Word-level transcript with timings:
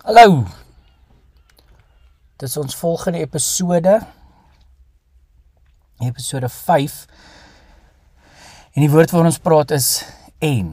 Hallo. 0.00 0.46
Dit 2.40 2.48
is 2.48 2.56
ons 2.56 2.76
volgende 2.76 3.18
episode. 3.18 3.98
Episode 6.00 6.48
5. 6.48 6.94
En 8.72 8.80
die 8.80 8.88
woord 8.88 9.12
waaroor 9.12 9.28
ons 9.28 9.38
praat 9.44 9.74
is 9.76 9.88
en. 10.40 10.70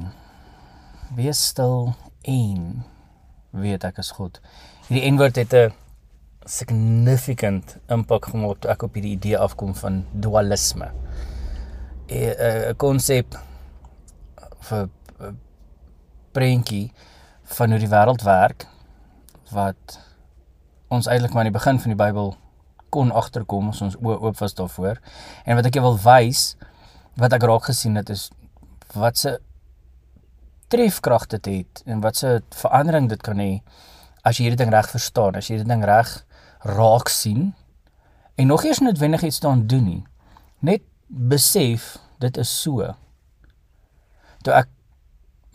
Wees 1.17 1.41
stil 1.49 1.91
en 2.23 2.85
weet 3.51 3.83
ek 3.89 3.99
is 3.99 4.13
God. 4.15 4.39
Hierdie 4.87 5.03
en-woord 5.09 5.41
het 5.43 5.57
'n 5.59 5.75
significant 6.47 7.75
impak 7.91 8.31
gemaak 8.31 8.63
toe 8.63 8.71
ek 8.71 8.87
op 8.87 8.95
hierdie 8.95 9.17
idee 9.19 9.37
afkom 9.37 9.75
van 9.75 10.05
dualisme. 10.13 10.87
'n 12.07 12.75
konsep 12.77 13.35
vir 14.71 14.89
prentjie 16.31 16.93
van 17.43 17.69
hoe 17.69 17.79
die 17.79 17.91
wêreld 17.91 18.23
werk 18.23 18.67
wat 19.51 19.99
ons 20.87 21.07
eintlik 21.07 21.33
maar 21.33 21.45
aan 21.45 21.51
die 21.51 21.59
begin 21.59 21.79
van 21.79 21.93
die 21.93 21.99
Bybel 21.99 22.35
kon 22.89 23.11
agterkom 23.11 23.69
as 23.69 23.81
ons 23.83 23.97
oop 23.99 24.39
was 24.39 24.55
daarvoor. 24.55 24.99
En 25.45 25.59
wat 25.59 25.67
ek 25.67 25.79
jou 25.79 25.83
wil 25.83 25.99
wys 26.03 26.55
wat 27.17 27.33
ek 27.33 27.45
raak 27.49 27.67
gesien 27.67 27.97
het 27.99 28.09
is 28.13 28.29
wat 28.95 29.17
se 29.17 29.37
trefkrag 30.71 31.27
dit 31.31 31.45
het 31.45 31.81
en 31.85 32.01
wat 32.03 32.19
se 32.19 32.37
verandering 32.55 33.09
dit 33.09 33.21
kan 33.23 33.39
hê 33.41 33.61
as 34.27 34.37
jy 34.37 34.47
hierdie 34.47 34.59
ding 34.59 34.73
reg 34.73 34.89
verstaan, 34.91 35.37
as 35.39 35.47
jy 35.47 35.57
hierdie 35.57 35.71
ding 35.71 35.85
reg 35.87 36.11
raak 36.67 37.09
sien 37.11 37.53
en 38.37 38.51
nog 38.51 38.65
eers 38.67 38.83
noodwendig 38.83 39.23
iets 39.23 39.39
daaraan 39.39 39.67
doen 39.67 39.85
nie. 39.85 40.03
Net 40.59 40.83
besef 41.07 41.95
dit 42.21 42.37
is 42.37 42.51
so. 42.61 42.91
Toe 44.43 44.53
ek 44.53 44.71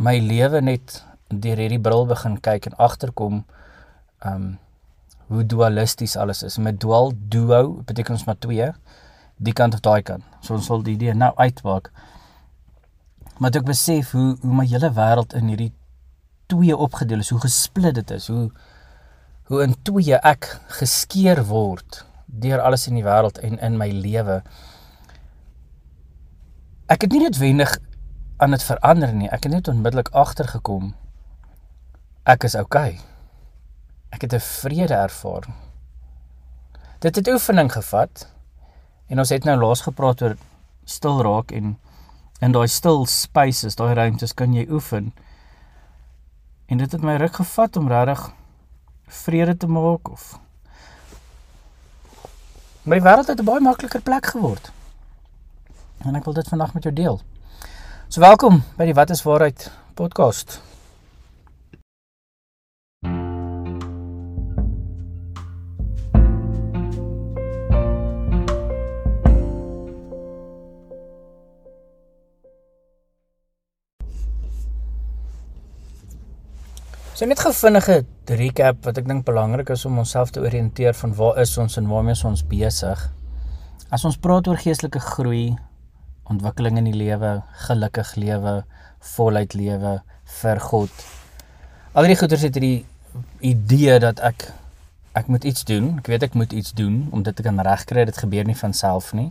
my 0.02 0.16
lewe 0.19 0.62
net 0.64 1.02
deur 1.28 1.61
hierdie 1.61 1.80
bril 1.83 2.06
begin 2.11 2.38
kyk 2.42 2.70
en 2.70 2.78
agterkom 2.83 3.42
um 4.25 4.59
hoe 5.33 5.47
dualisties 5.47 6.17
alles 6.17 6.43
is. 6.43 6.59
Met 6.59 6.81
dual 6.81 7.12
duo 7.17 7.83
beteken 7.87 8.15
ons 8.15 8.25
maar 8.25 8.39
twee, 8.39 8.69
die 9.37 9.53
kant 9.56 9.75
of 9.75 9.81
daai 9.81 10.03
kant. 10.03 10.25
So 10.41 10.55
ons 10.55 10.67
sal 10.69 10.83
die 10.84 10.97
idee 10.98 11.14
nou 11.17 11.33
uitwaak. 11.37 11.91
Maar 13.41 13.56
ek 13.62 13.69
besef 13.69 14.12
hoe 14.17 14.34
hoe 14.42 14.55
my 14.55 14.67
hele 14.69 14.92
wêreld 14.92 15.34
in 15.39 15.48
hierdie 15.53 15.73
twee 16.53 16.77
opgedeel 16.77 17.25
is, 17.25 17.31
hoe 17.33 17.41
gesplit 17.41 17.97
dit 17.97 18.11
is, 18.11 18.29
hoe 18.29 18.51
hoe 19.51 19.62
in 19.64 19.75
twee 19.84 20.17
ek 20.17 20.47
geskeur 20.79 21.42
word 21.48 22.05
deur 22.27 22.62
alles 22.64 22.86
in 22.89 22.97
die 22.97 23.05
wêreld 23.05 23.41
en 23.45 23.59
in 23.59 23.79
my 23.81 23.89
lewe. 23.92 24.41
Ek 26.92 27.05
het 27.05 27.12
nie 27.12 27.23
noodwendig 27.25 27.75
aan 28.42 28.55
dit 28.57 28.64
verander 28.64 29.12
nie. 29.17 29.31
Ek 29.31 29.45
het 29.47 29.53
net 29.53 29.73
onmiddellik 29.73 30.12
agtergekom 30.17 30.92
ek 32.29 32.45
is 32.47 32.55
oukei. 32.55 32.92
Okay. 32.95 33.11
Ek 34.23 34.31
het 34.31 34.41
'n 34.41 34.47
vrede 34.62 34.95
ervaar. 34.95 35.42
Dit 36.98 37.17
het 37.17 37.28
oefening 37.28 37.73
gevat 37.73 38.29
en 39.06 39.19
ons 39.19 39.29
het 39.29 39.45
nou 39.45 39.59
laas 39.59 39.81
gepraat 39.81 40.23
oor 40.23 40.37
stil 40.84 41.23
raak 41.23 41.51
en 41.51 41.79
in 42.39 42.53
daai 42.53 42.69
stil 42.69 43.06
spaces, 43.06 43.75
daai 43.75 43.95
ruimtes 43.95 44.34
kan 44.34 44.53
jy 44.53 44.67
oefen. 44.70 45.14
En 46.67 46.77
dit 46.77 46.92
het 46.92 47.03
my 47.03 47.17
ruk 47.17 47.34
gevat 47.34 47.77
om 47.77 47.89
regtig 47.89 48.31
vrede 49.06 49.56
te 49.56 49.67
maak 49.67 50.09
of 50.09 50.39
my 52.83 53.01
wêreld 53.01 53.27
het 53.27 53.41
'n 53.41 53.45
baie 53.45 53.61
makliker 53.61 54.03
plek 54.03 54.27
geword. 54.27 54.73
En 55.98 56.14
ek 56.14 56.25
wil 56.25 56.34
dit 56.34 56.48
vandag 56.48 56.75
met 56.75 56.83
jou 56.83 56.95
deel. 56.95 57.20
So 58.09 58.20
welkom 58.20 58.62
by 58.77 58.84
die 58.84 58.95
Wat 58.95 59.11
is 59.11 59.23
waarheid 59.23 59.70
podcast. 59.95 60.72
So 77.22 77.28
net 77.28 77.38
'n 77.46 77.52
vinnige 77.55 78.05
recap 78.27 78.84
wat 78.84 78.96
ek 78.98 79.06
dink 79.06 79.24
belangrik 79.24 79.68
is 79.70 79.84
om 79.84 79.98
onsself 79.98 80.30
te 80.30 80.40
oriënteer 80.40 80.94
van 80.94 81.14
waar 81.14 81.36
is 81.38 81.58
ons 81.58 81.77
en 81.77 81.86
waarmee 81.86 82.16
is 82.18 82.24
ons 82.24 82.42
besig. 82.42 82.98
As 83.90 84.05
ons 84.05 84.16
praat 84.16 84.48
oor 84.48 84.56
geestelike 84.56 84.98
groei, 84.98 85.56
ontwikkeling 86.24 86.78
in 86.78 86.84
die 86.84 86.98
lewe, 86.98 87.42
gelukkig 87.68 88.14
lewe, 88.16 88.64
voluit 89.14 89.55
lewe 89.55 90.02
vir 90.40 90.60
God. 90.60 90.90
Al 91.94 92.10
die 92.10 92.16
goeters 92.16 92.42
het 92.42 92.58
hierdie 92.58 92.84
idee 93.39 94.00
dat 94.00 94.18
ek 94.18 94.50
ek 95.14 95.28
moet 95.28 95.44
iets 95.44 95.62
doen. 95.64 95.98
Ek 95.98 96.06
weet 96.06 96.22
ek 96.22 96.34
moet 96.34 96.52
iets 96.52 96.72
doen 96.72 97.06
om 97.12 97.22
dit 97.22 97.36
te 97.36 97.42
kan 97.42 97.60
regkry. 97.60 98.04
Dit 98.04 98.18
gebeur 98.18 98.44
nie 98.44 98.58
van 98.58 98.72
self 98.72 99.12
nie. 99.12 99.30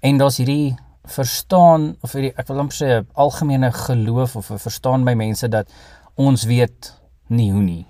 En 0.00 0.18
daar's 0.18 0.42
hierdie 0.42 0.74
verstaan 1.06 1.94
of 2.02 2.12
hierdie 2.12 2.34
ek 2.34 2.48
wil 2.48 2.64
amper 2.64 2.76
sê 2.76 3.06
algemene 3.14 3.70
geloof 3.72 4.36
of 4.36 4.50
'n 4.50 4.58
verstaan 4.58 5.04
by 5.04 5.14
mense 5.14 5.48
dat 5.48 5.70
ons 6.16 6.44
weet 6.48 6.94
nie 7.26 7.50
hoe 7.52 7.62
nie. 7.62 7.86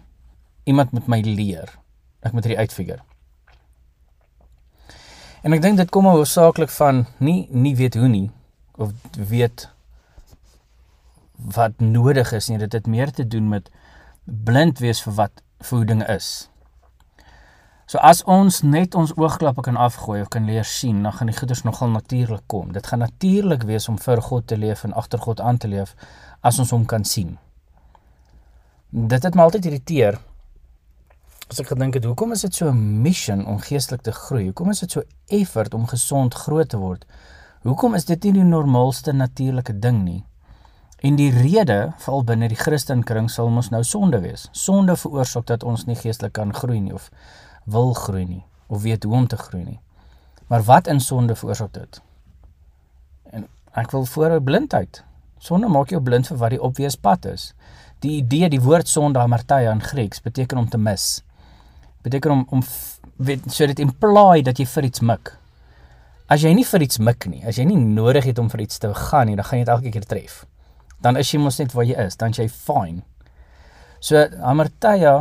Iemand 0.66 0.90
moet 0.90 1.06
my 1.06 1.20
leer. 1.22 1.70
Ek 2.26 2.34
moet 2.34 2.42
dit 2.42 2.58
uitfigure. 2.58 3.02
En 5.46 5.54
ek 5.54 5.62
dink 5.62 5.78
dit 5.78 5.92
kom 5.94 6.08
hoofsaaklik 6.10 6.72
van 6.74 7.04
nie 7.22 7.46
nie 7.54 7.76
weet 7.78 7.94
hoe 7.94 8.08
nie 8.10 8.30
of 8.76 8.90
weet 9.14 9.68
wat 11.54 11.78
nodig 11.78 12.32
is 12.34 12.50
nie. 12.50 12.58
Dit 12.58 12.74
het 12.74 12.90
meer 12.90 13.12
te 13.14 13.26
doen 13.26 13.48
met 13.48 13.70
blind 14.24 14.82
wees 14.82 15.04
vir 15.06 15.14
wat 15.20 15.42
voeding 15.62 16.02
is. 16.10 16.50
So 17.86 18.02
as 18.02 18.24
ons 18.26 18.64
net 18.66 18.98
ons 18.98 19.14
oogklappe 19.14 19.62
kan 19.62 19.78
afgooi 19.78 20.18
of 20.24 20.32
kan 20.34 20.48
leer 20.50 20.66
sien, 20.66 21.04
dan 21.06 21.14
gaan 21.14 21.30
die 21.30 21.38
goeders 21.38 21.62
nogal 21.62 21.94
natuurlik 21.94 22.42
kom. 22.50 22.74
Dit 22.74 22.90
gaan 22.90 23.04
natuurlik 23.06 23.62
wees 23.70 23.86
om 23.88 24.02
vir 24.02 24.22
God 24.26 24.50
te 24.50 24.58
leef 24.58 24.82
en 24.82 24.98
agter 24.98 25.22
God 25.22 25.40
aan 25.40 25.62
te 25.62 25.70
leef 25.70 25.94
as 26.42 26.58
ons 26.58 26.74
hom 26.74 26.90
kan 26.90 27.06
sien 27.06 27.36
dit 28.90 29.22
het 29.22 29.34
my 29.34 29.42
altyd 29.42 29.66
irriteer. 29.66 30.18
As 31.46 31.60
ek 31.62 31.70
gedink 31.70 31.94
het, 31.94 32.04
hoekom 32.04 32.32
is 32.34 32.42
dit 32.42 32.54
so 32.54 32.68
'n 32.70 33.02
mission 33.02 33.46
om 33.46 33.58
geestelik 33.58 34.02
te 34.02 34.12
groei? 34.12 34.44
Hoekom 34.44 34.70
is 34.70 34.80
dit 34.80 34.90
so 34.90 35.02
effort 35.26 35.74
om 35.74 35.86
gesond 35.86 36.34
groot 36.34 36.68
te 36.68 36.76
word? 36.76 37.06
Hoekom 37.62 37.94
is 37.94 38.04
dit 38.04 38.22
nie 38.24 38.32
die 38.32 38.44
normaalste 38.44 39.12
natuurlike 39.12 39.78
ding 39.78 40.02
nie? 40.04 40.24
En 41.02 41.16
die 41.16 41.30
rede, 41.30 41.92
veral 41.98 42.24
binne 42.24 42.48
die 42.48 42.56
Christenkring, 42.56 43.30
sal 43.30 43.50
mos 43.50 43.68
nou 43.70 43.82
sonde 43.84 44.20
wees. 44.20 44.48
Sonde 44.52 44.96
veroorsaak 44.96 45.46
dat 45.46 45.62
ons 45.62 45.84
nie 45.84 45.96
geestelik 45.96 46.32
kan 46.32 46.54
groei 46.54 46.80
nie 46.80 46.94
of 46.94 47.10
wil 47.64 47.92
groei 47.94 48.24
nie 48.24 48.44
of 48.66 48.82
weet 48.82 49.02
hoe 49.02 49.14
om 49.14 49.26
te 49.26 49.36
groei 49.36 49.64
nie. 49.64 49.80
Maar 50.46 50.62
wat 50.62 50.86
in 50.86 51.00
sonde 51.00 51.34
veroorsaak 51.34 51.72
dit? 51.72 52.00
En 53.30 53.46
ek 53.72 53.90
wil 53.90 54.04
voorhou 54.04 54.40
blindheid. 54.40 55.04
Sonde 55.38 55.68
maak 55.68 55.90
jou 55.90 56.00
blind 56.02 56.26
vir 56.26 56.36
wat 56.36 56.50
die 56.50 56.62
obvious 56.62 56.96
pad 56.96 57.24
is. 57.24 57.54
Die 58.06 58.20
idee, 58.20 58.46
die 58.52 58.62
woord 58.62 58.86
sonde 58.86 59.18
amartia 59.18 59.72
in 59.72 59.82
Grieks 59.82 60.20
beteken 60.22 60.60
om 60.60 60.68
te 60.70 60.78
mis. 60.78 61.24
Beteken 62.06 62.30
om 62.30 62.44
om 62.54 62.62
weet 63.16 63.48
so 63.50 63.66
dit 63.66 63.80
imply 63.82 64.44
dat 64.46 64.60
jy 64.60 64.66
vir 64.68 64.86
iets 64.86 65.02
mik. 65.10 65.32
As 66.30 66.44
jy 66.44 66.52
nie 66.54 66.66
vir 66.68 66.84
iets 66.84 67.00
mik 67.02 67.26
nie, 67.32 67.40
as 67.48 67.58
jy 67.58 67.64
nie 67.66 67.78
nodig 67.80 68.28
het 68.28 68.38
om 68.38 68.50
vir 68.52 68.62
iets 68.66 68.78
te 68.82 68.92
gaan 68.94 69.30
nie, 69.30 69.36
dan 69.38 69.48
gaan 69.48 69.58
jy 69.58 69.64
dit 69.64 69.74
elke 69.74 69.92
keer 69.94 70.06
tref. 70.06 70.36
Dan 71.02 71.18
is 71.18 71.32
jy 71.32 71.40
mos 71.40 71.58
net 71.58 71.74
waar 71.74 71.88
jy 71.88 71.96
is, 72.04 72.18
dan 72.20 72.36
jy 72.36 72.46
fine. 72.52 73.02
So 73.98 74.22
amartia 74.44 75.16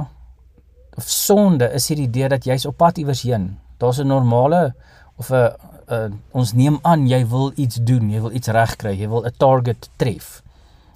of 0.96 1.10
sonde 1.10 1.72
is 1.74 1.90
hierdie 1.90 2.10
idee 2.10 2.30
dat 2.36 2.46
jy's 2.46 2.68
op 2.70 2.78
pad 2.84 3.00
iewers 3.02 3.24
heen. 3.26 3.56
Daar's 3.80 4.00
'n 4.00 4.08
normale 4.08 4.76
of 5.18 5.32
'n 5.32 6.20
ons 6.34 6.54
neem 6.54 6.80
aan 6.84 7.08
jy 7.08 7.26
wil 7.26 7.52
iets 7.56 7.80
doen, 7.82 8.10
jy 8.10 8.22
wil 8.22 8.32
iets 8.32 8.48
regkry, 8.48 8.94
jy 8.94 9.08
wil 9.08 9.26
'n 9.26 9.34
target 9.38 9.90
tref 9.98 10.45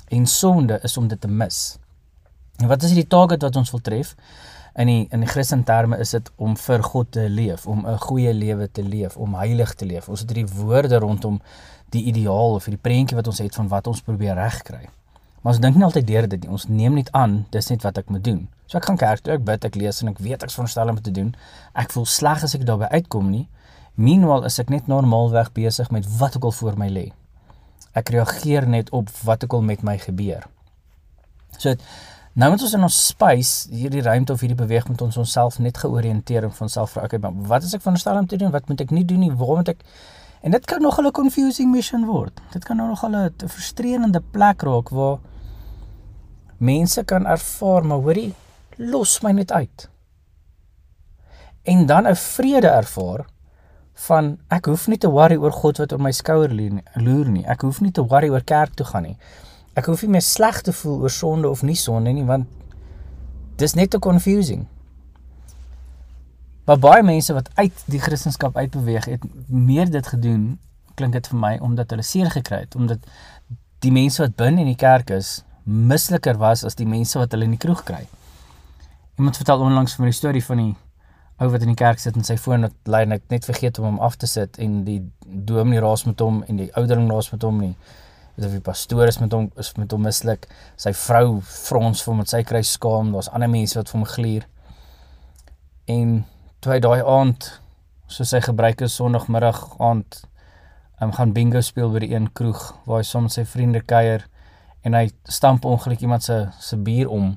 en 0.09 0.25
sonde 0.27 0.79
is 0.83 0.97
om 0.97 1.07
dit 1.07 1.21
te 1.21 1.27
mis. 1.27 1.77
En 2.59 2.67
wat 2.67 2.83
is 2.83 2.93
die 2.93 3.07
target 3.07 3.41
wat 3.41 3.55
ons 3.55 3.71
wil 3.71 3.81
tref? 3.81 4.15
In 4.79 4.87
die 4.87 5.07
in 5.15 5.23
die 5.23 5.29
Christen 5.29 5.63
terme 5.63 5.97
is 5.97 6.11
dit 6.15 6.31
om 6.35 6.57
vir 6.57 6.83
God 6.83 7.11
te 7.15 7.29
leef, 7.29 7.65
om 7.67 7.85
'n 7.87 7.97
goeie 7.97 8.33
lewe 8.33 8.71
te 8.71 8.83
leef, 8.83 9.17
om 9.17 9.33
heilig 9.33 9.73
te 9.73 9.85
leef. 9.85 10.09
Ons 10.09 10.19
het 10.19 10.29
hierdie 10.29 10.53
woorde 10.53 10.99
rondom 10.99 11.41
die 11.89 12.03
ideaal 12.03 12.53
of 12.53 12.65
hierdie 12.65 12.81
prentjie 12.81 13.15
wat 13.15 13.27
ons 13.27 13.37
het 13.37 13.55
van 13.55 13.67
wat 13.67 13.87
ons 13.87 14.01
probeer 14.01 14.35
regkry. 14.35 14.89
Maar 15.41 15.53
ons 15.53 15.59
dink 15.59 15.75
nie 15.75 15.83
altyd 15.83 16.07
deur 16.07 16.27
dit 16.27 16.41
nie. 16.41 16.49
Ons 16.49 16.67
neem 16.67 16.93
net 16.93 17.11
aan 17.11 17.45
dis 17.49 17.67
net 17.69 17.81
wat 17.81 17.97
ek 17.97 18.09
moet 18.09 18.23
doen. 18.23 18.47
So 18.65 18.77
ek 18.77 18.85
gaan 18.85 18.97
kerk 18.97 19.21
toe, 19.21 19.33
ek 19.33 19.43
bid, 19.43 19.65
ek 19.65 19.75
lees 19.75 20.01
en 20.01 20.07
ek 20.07 20.19
weet 20.19 20.43
ek's 20.43 20.53
veronderstel 20.53 20.89
om 20.89 21.01
te 21.01 21.11
doen. 21.11 21.35
Ek 21.73 21.91
voel 21.91 22.05
sleg 22.05 22.43
as 22.43 22.55
ek 22.55 22.65
daarby 22.65 22.85
uitkom 22.85 23.29
nie. 23.29 23.47
Meanwhile 23.95 24.45
is 24.45 24.59
ek 24.59 24.69
net 24.69 24.87
normaalweg 24.87 25.51
besig 25.51 25.91
met 25.91 26.05
wat 26.17 26.35
ook 26.35 26.43
al 26.43 26.51
voor 26.51 26.77
my 26.77 26.89
lê 26.89 27.11
ek 27.93 28.09
reageer 28.09 28.67
net 28.67 28.89
op 28.89 29.09
wat 29.23 29.43
ook 29.43 29.53
al 29.53 29.61
met 29.61 29.81
my 29.81 29.97
gebeur. 29.97 30.45
So 31.57 31.75
nou 32.33 32.51
moet 32.51 32.61
ons 32.61 32.73
in 32.73 32.83
ons 32.83 33.07
space 33.07 33.67
hierdie 33.69 34.01
ruimte 34.01 34.33
of 34.33 34.39
hierdie 34.39 34.57
beweging 34.57 34.89
met 34.89 35.01
ons 35.01 35.17
onsself 35.17 35.59
net 35.59 35.77
georiënteer 35.77 36.43
en 36.43 36.53
van 36.53 36.69
self 36.69 36.91
vra 36.91 37.03
okay, 37.03 37.19
wat 37.49 37.63
is 37.63 37.73
ek 37.73 37.81
veronderstel 37.81 38.17
om 38.17 38.27
te 38.27 38.37
doen? 38.37 38.51
Wat 38.51 38.67
moet 38.67 38.81
ek 38.81 38.91
nie 38.95 39.05
doen 39.05 39.19
nie? 39.19 39.31
Waar 39.31 39.55
moet 39.55 39.73
ek 39.75 39.83
En 40.39 40.51
dit 40.51 40.65
kan 40.65 40.81
nog 40.81 41.01
'n 41.01 41.11
confusing 41.11 41.71
mission 41.71 42.05
word. 42.05 42.41
Dit 42.51 42.63
kan 42.63 42.75
nou 42.75 42.87
nog 42.87 43.03
'n 43.05 43.33
frustrerende 43.47 44.21
plek 44.31 44.61
raak 44.61 44.89
waar 44.89 45.19
mense 46.57 47.03
kan 47.03 47.25
ervaar 47.25 47.85
maar 47.85 47.97
hoorie 47.97 48.33
los 48.75 49.21
my 49.21 49.31
net 49.31 49.51
uit. 49.51 49.89
En 51.63 51.85
dan 51.85 52.07
'n 52.07 52.15
vrede 52.15 52.67
ervaar 52.67 53.25
van 54.07 54.37
ek 54.47 54.69
hoef 54.71 54.87
nie 54.87 54.97
te 54.97 55.09
worry 55.11 55.35
oor 55.35 55.51
God 55.51 55.81
wat 55.81 55.93
op 55.95 56.01
my 56.03 56.11
skouer 56.15 56.53
loer 56.53 57.29
nie. 57.29 57.45
Ek 57.45 57.65
hoef 57.67 57.81
nie 57.83 57.91
te 57.91 58.05
worry 58.05 58.29
oor 58.31 58.43
kerk 58.45 58.77
toe 58.79 58.85
gaan 58.87 59.09
nie. 59.09 59.17
Ek 59.75 59.89
hoef 59.91 60.03
nie 60.05 60.13
meer 60.15 60.25
sleg 60.25 60.61
te 60.63 60.73
voel 60.73 61.03
oor 61.03 61.13
sonde 61.13 61.49
of 61.49 61.63
nie 61.67 61.77
sonde 61.79 62.13
nie 62.15 62.25
want 62.27 62.47
dis 63.59 63.75
net 63.75 63.91
te 63.91 63.99
confusing. 63.99 64.65
Maar 66.69 66.79
baie 66.79 67.03
mense 67.03 67.33
wat 67.33 67.49
uit 67.57 67.83
die 67.91 67.99
Christendom 67.99 68.55
uitbeweeg 68.55 69.05
het 69.09 69.23
meer 69.47 69.91
dit 69.91 70.07
gedoen 70.07 70.59
klink 70.95 71.15
dit 71.15 71.27
vir 71.31 71.39
my 71.39 71.53
omdat 71.63 71.91
hulle 71.91 72.05
seer 72.05 72.31
gekry 72.31 72.63
het 72.65 72.75
omdat 72.75 73.03
die 73.83 73.91
mense 73.95 74.21
wat 74.21 74.35
binne 74.39 74.63
in 74.63 74.71
die 74.71 74.79
kerk 74.79 75.11
is 75.15 75.39
misliker 75.63 76.37
was 76.39 76.63
as 76.67 76.75
die 76.79 76.87
mense 76.87 77.19
wat 77.19 77.31
hulle 77.35 77.47
in 77.47 77.55
die 77.55 77.61
kroeg 77.61 77.83
kry. 77.87 78.05
Iemand 79.19 79.37
vertel 79.37 79.63
onlangs 79.65 79.95
vir 79.95 80.05
my 80.05 80.09
'n 80.09 80.19
storie 80.21 80.43
van 80.43 80.57
die 80.57 80.75
ou 81.39 81.47
wat 81.53 81.63
in 81.63 81.71
die 81.71 81.79
kerk 81.79 82.01
sit 82.03 82.17
en 82.19 82.25
sy 82.27 82.35
foon 82.37 82.67
het 82.67 82.75
lei 82.91 83.05
net 83.07 83.23
net 83.31 83.47
vergeet 83.47 83.79
om 83.79 83.85
hom 83.87 83.99
af 84.03 84.17
te 84.19 84.27
sit 84.27 84.59
en 84.59 84.83
die 84.87 84.99
dominee 85.25 85.79
raas 85.83 86.03
met 86.07 86.19
hom 86.19 86.41
en 86.47 86.59
die 86.59 86.69
ouderling 86.75 87.09
raas 87.11 87.31
met 87.31 87.45
hom 87.47 87.61
nie. 87.63 87.73
Of 88.39 88.51
die 88.55 88.63
pastoor 88.63 89.07
is 89.07 89.19
met 89.19 89.35
hom 89.35 89.49
is 89.59 89.71
met 89.77 89.91
hom 89.91 90.03
mislik. 90.07 90.47
Sy 90.79 90.93
vrou 90.95 91.39
frons 91.43 92.03
vir 92.03 92.11
hom 92.11 92.21
met 92.23 92.31
sy 92.31 92.43
kry 92.47 92.61
skaam. 92.63 93.13
Daar's 93.15 93.31
ander 93.31 93.51
mense 93.51 93.79
wat 93.79 93.91
vir 93.91 93.99
hom 93.99 94.07
gluur. 94.07 94.47
En 95.87 96.13
toe 96.59 96.75
hy 96.75 96.79
daai 96.83 97.01
aand 97.03 97.51
soos 98.09 98.33
hy 98.35 98.41
gebruik 98.43 98.81
is 98.83 98.95
Sondagmiddag 98.97 99.61
aand 99.79 100.23
um, 100.99 101.11
gaan 101.15 101.33
bingo 101.35 101.61
speel 101.63 101.91
by 101.93 102.03
die 102.03 102.11
een 102.15 102.27
kroeg 102.35 102.61
waar 102.87 103.03
hy 103.03 103.07
soms 103.07 103.37
sy 103.37 103.45
vriende 103.47 103.81
kuier 103.85 104.25
en 104.87 104.95
hy 104.97 105.05
stamp 105.29 105.67
ongelukkig 105.67 106.07
iemand 106.07 106.25
se 106.25 106.39
se 106.59 106.79
bier 106.83 107.11
om 107.11 107.35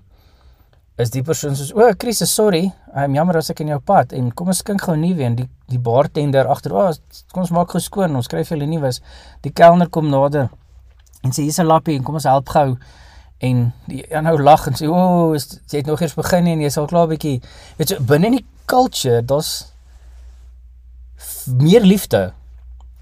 is 1.00 1.10
die 1.10 1.22
persoon 1.24 1.56
soos 1.56 1.72
o, 1.72 1.86
Chris, 1.98 2.20
sorry. 2.28 2.66
I'm 2.94 3.14
jammer 3.16 3.38
as 3.40 3.50
ek 3.50 3.62
in 3.64 3.72
jou 3.72 3.80
pad 3.80 4.12
en 4.16 4.30
kom 4.36 4.50
ons 4.52 4.60
skink 4.60 4.84
gou 4.84 4.96
nie 4.96 5.14
weer 5.16 5.32
die 5.36 5.48
die 5.72 5.80
bartender 5.80 6.50
agter, 6.52 6.74
o, 6.76 6.90
oh, 6.90 7.20
kom 7.32 7.46
ons 7.46 7.52
maak 7.56 7.70
gou 7.72 7.80
skoon, 7.80 8.12
ons 8.18 8.26
skryf 8.28 8.50
julle 8.52 8.66
nuus. 8.68 9.00
Die 9.40 9.52
kelner 9.56 9.88
kom 9.88 10.10
nader 10.12 10.50
en 11.24 11.32
sê 11.32 11.46
hier's 11.46 11.60
'n 11.60 11.66
lappie 11.66 11.96
en 11.96 12.04
kom 12.04 12.20
ons 12.20 12.28
help 12.28 12.48
gou. 12.48 12.76
En 13.40 13.72
die 13.88 14.04
aanhou 14.14 14.38
lag 14.38 14.66
en 14.66 14.74
sê 14.74 14.86
o, 14.86 14.92
oh, 14.92 15.34
jy 15.34 15.80
het 15.80 15.86
nog 15.86 16.02
eers 16.02 16.14
begin 16.14 16.46
en 16.46 16.60
jy's 16.60 16.76
al 16.76 16.86
klaar 16.86 17.08
bietjie. 17.08 17.40
Weet 17.78 17.90
jy, 17.90 17.98
binne 17.98 18.26
in 18.26 18.36
die 18.38 18.46
culture, 18.66 19.22
daar's 19.22 19.72
meer 21.46 21.80
liefde 21.80 22.32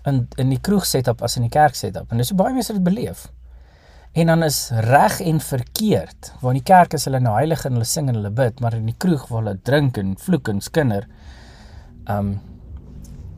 in 0.06 0.28
in 0.38 0.48
die 0.48 0.60
kroeg 0.60 0.86
setup 0.86 1.22
as 1.22 1.36
in 1.36 1.42
die 1.42 1.52
kerk 1.52 1.74
setup. 1.74 2.10
En 2.10 2.16
dis 2.16 2.30
hoe 2.30 2.38
baie 2.38 2.54
mense 2.54 2.72
dit 2.72 2.84
beleef. 2.84 3.26
En 4.12 4.26
dan 4.26 4.42
is 4.42 4.70
reg 4.70 5.20
en 5.20 5.40
verkeerd. 5.40 6.32
Waar 6.40 6.54
in 6.54 6.58
die 6.58 6.66
kerk 6.66 6.96
is 6.98 7.04
hulle 7.06 7.20
nou 7.22 7.36
heilig 7.36 7.62
en 7.64 7.76
hulle 7.78 7.86
sing 7.86 8.08
en 8.10 8.18
hulle 8.18 8.32
bid, 8.34 8.58
maar 8.60 8.74
in 8.74 8.88
die 8.90 8.96
kroeg 8.98 9.28
waar 9.28 9.44
hulle 9.44 9.60
drink 9.62 10.00
en 10.02 10.16
vloek 10.18 10.50
en 10.50 10.60
skinder. 10.60 11.06
Um 12.10 12.40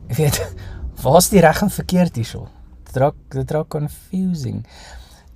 ek 0.09 0.17
weet 0.17 0.39
waar's 1.03 1.29
die 1.29 1.43
reg 1.45 1.61
en 1.61 1.69
verkeerd 1.73 2.17
hierso? 2.17 2.47
Dit 2.89 2.97
raak 2.97 3.19
dit 3.35 3.53
raak 3.53 3.69
confusing. 3.73 4.63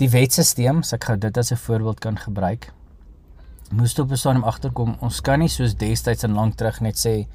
Die 0.01 0.09
wetstelsel, 0.09 0.81
as 0.81 0.93
ek 0.93 1.05
gou 1.09 1.17
dit 1.21 1.37
as 1.37 1.51
'n 1.51 1.61
voorbeeld 1.61 1.99
kan 1.99 2.17
gebruik, 2.17 2.71
moes 3.71 3.99
op 3.99 4.11
'n 4.11 4.17
stadium 4.17 4.43
agterkom. 4.43 4.97
Ons 5.01 5.21
kan 5.21 5.39
nie 5.39 5.49
soos 5.49 5.75
destyds 5.75 6.23
en 6.23 6.33
lank 6.33 6.55
terug 6.55 6.81
net 6.81 6.97
sê 6.97 7.27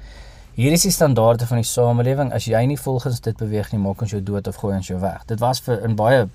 hier 0.55 0.71
is 0.71 0.81
die 0.81 0.91
standaarde 0.91 1.47
van 1.47 1.57
die 1.57 1.65
samelewing. 1.65 2.33
As 2.33 2.45
jy 2.45 2.65
nie 2.65 2.77
volgens 2.77 3.19
dit 3.19 3.37
beweeg 3.37 3.71
nie, 3.71 3.79
maak 3.79 4.01
ons 4.01 4.11
jou 4.11 4.21
dood 4.21 4.47
of 4.47 4.55
gooi 4.55 4.75
ons 4.75 4.87
jou 4.87 4.99
weg. 4.99 5.25
Dit 5.25 5.39
was 5.39 5.59
vir 5.61 5.83
in 5.83 5.95
baie 5.95 6.27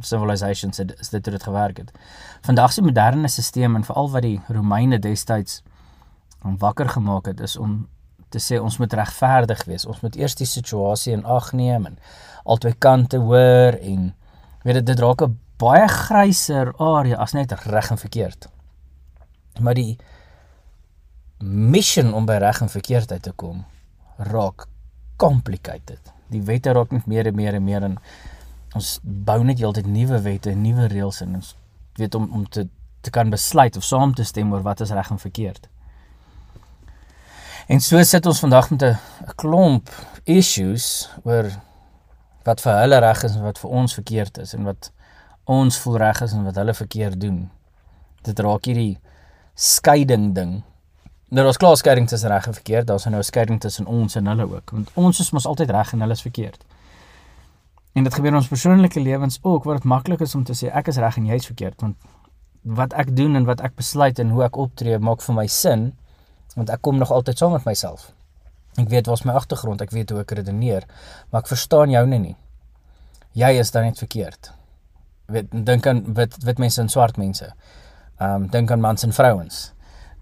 civilizations 0.00 0.76
het 0.76 0.94
is 1.00 1.08
dit 1.08 1.24
hoe 1.24 1.34
dit 1.34 1.42
gewerk 1.42 1.76
het. 1.76 1.92
Vandag 2.40 2.72
se 2.72 2.82
moderne 2.82 3.28
stelsel 3.28 3.74
en 3.74 3.84
veral 3.84 4.10
wat 4.10 4.22
die 4.22 4.40
Romeine 4.48 4.98
destyds 4.98 5.62
om 6.42 6.58
wakker 6.58 6.88
gemaak 6.88 7.26
het 7.26 7.40
is 7.40 7.56
om 7.56 7.88
te 8.28 8.40
sê 8.40 8.58
ons 8.60 8.78
moet 8.78 8.92
regverdig 8.92 9.64
wees. 9.64 9.86
Ons 9.86 10.00
moet 10.00 10.16
eers 10.16 10.34
die 10.34 10.48
situasie 10.48 11.12
in 11.12 11.24
ag 11.24 11.52
neem 11.52 11.86
en 11.86 11.98
albei 12.44 12.72
kante 12.78 13.20
hoor 13.22 13.76
en 13.78 14.14
weet 14.64 14.80
dit 14.80 14.86
dit 14.86 15.00
raak 15.00 15.22
'n 15.22 15.38
baie 15.58 15.88
gryser 15.88 16.72
area 16.78 17.16
as 17.16 17.32
net 17.32 17.52
reg 17.52 17.90
en 17.90 17.98
verkeerd. 17.98 18.48
Maar 19.60 19.74
die 19.74 19.98
mission 21.38 22.14
om 22.14 22.26
by 22.26 22.38
reg 22.38 22.60
en 22.60 22.68
verkeerd 22.68 23.12
uit 23.12 23.22
te 23.22 23.32
kom 23.32 23.64
raak 24.16 24.66
complicated. 25.16 26.12
Die 26.30 26.42
wette 26.42 26.72
raak 26.72 26.90
net 26.90 27.06
meer 27.06 27.26
en 27.26 27.34
meer 27.34 27.54
en 27.54 27.64
meer 27.64 27.82
en 27.82 27.98
ons 28.74 28.98
bou 29.02 29.42
net 29.44 29.58
heeltyd 29.58 29.86
nuwe 29.86 30.20
wette 30.20 30.50
en 30.50 30.62
nuwe 30.62 30.86
reëls 30.86 31.20
en 31.20 31.34
ons 31.34 31.56
weet 32.00 32.14
om 32.14 32.30
om 32.32 32.48
te 32.48 32.68
te 33.02 33.10
kan 33.10 33.30
besluit 33.30 33.76
of 33.76 33.84
saam 33.84 34.14
te 34.14 34.24
stem 34.24 34.52
oor 34.52 34.62
wat 34.62 34.80
is 34.80 34.90
reg 34.94 35.10
en 35.10 35.18
verkeerd. 35.18 35.68
En 37.66 37.80
so 37.80 38.02
sit 38.02 38.26
ons 38.26 38.38
vandag 38.38 38.70
met 38.70 38.82
'n 38.82 38.98
klomp 39.34 39.90
issues 40.24 41.10
oor 41.24 41.50
wat 42.44 42.60
vir 42.60 42.78
hulle 42.78 42.98
reg 42.98 43.22
is 43.24 43.34
en 43.34 43.42
wat 43.42 43.58
vir 43.58 43.70
ons 43.70 43.94
verkeerd 43.94 44.38
is 44.38 44.54
en 44.54 44.64
wat 44.64 44.90
ons 45.44 45.78
voel 45.78 45.96
reg 45.96 46.20
is 46.22 46.32
en 46.32 46.44
wat 46.44 46.54
hulle 46.54 46.74
verkeerd 46.74 47.20
doen. 47.20 47.50
Dit 48.22 48.38
raak 48.38 48.64
hierdie 48.64 49.00
skeiding 49.54 50.34
ding. 50.34 50.62
Nou 51.28 51.44
daar's 51.44 51.56
klaar 51.56 51.76
skeiding 51.76 52.08
tussen 52.08 52.30
reg 52.30 52.46
en 52.46 52.54
verkeerd, 52.54 52.86
daar's 52.86 53.04
nou 53.04 53.18
'n 53.18 53.24
skeiding 53.24 53.60
tussen 53.60 53.86
ons 53.86 54.16
en 54.16 54.26
hulle 54.26 54.54
ook, 54.54 54.70
want 54.70 54.90
ons 54.94 55.20
is 55.20 55.30
mos 55.30 55.46
altyd 55.46 55.70
reg 55.70 55.92
en 55.92 56.00
hulle 56.00 56.12
is 56.12 56.22
verkeerd. 56.22 56.64
En 57.92 58.06
dit 58.06 58.14
gebeur 58.14 58.32
in 58.32 58.40
ons 58.40 58.48
persoonlike 58.48 59.00
lewens 59.00 59.38
ook 59.42 59.64
waar 59.64 59.80
dit 59.80 59.84
maklik 59.84 60.20
is 60.20 60.34
om 60.34 60.44
te 60.44 60.56
sê 60.56 60.70
ek 60.72 60.88
is 60.92 61.00
reg 61.02 61.18
en 61.20 61.26
jy 61.28 61.36
is 61.42 61.48
verkeerd 61.50 61.80
want 61.84 61.96
wat 62.62 62.94
ek 62.94 63.10
doen 63.16 63.36
en 63.36 63.44
wat 63.44 63.60
ek 63.60 63.74
besluit 63.76 64.18
en 64.22 64.30
hoe 64.30 64.44
ek 64.46 64.56
optree 64.56 64.98
maak 64.98 65.22
vir 65.24 65.36
my 65.36 65.46
sin 65.50 65.90
want 66.54 66.70
ek 66.70 66.82
kom 66.84 66.98
nog 67.00 67.10
altyd 67.10 67.38
saam 67.38 67.54
met 67.56 67.64
myself. 67.64 68.10
Ek 68.80 68.88
weet 68.88 69.08
wat 69.08 69.24
my 69.24 69.34
agtergrond, 69.36 69.80
ek 69.84 69.92
weet 69.92 70.12
hoe 70.12 70.20
ek 70.22 70.34
redeneer, 70.36 70.86
maar 71.30 71.42
ek 71.42 71.50
verstaan 71.52 71.92
jou 71.92 72.04
nie. 72.08 72.36
Jy 73.36 73.50
is 73.60 73.72
dan 73.72 73.88
net 73.88 74.00
verkeerd. 74.00 74.52
Weet 75.32 75.52
dink 75.52 75.86
aan 75.88 76.02
wit 76.16 76.36
wit 76.44 76.60
mense 76.60 76.80
en 76.80 76.90
swart 76.92 77.20
mense. 77.20 77.48
Ehm 78.20 78.44
um, 78.44 78.48
dink 78.52 78.70
aan 78.70 78.80
mans 78.80 79.04
en 79.04 79.12
vrouens. 79.12 79.62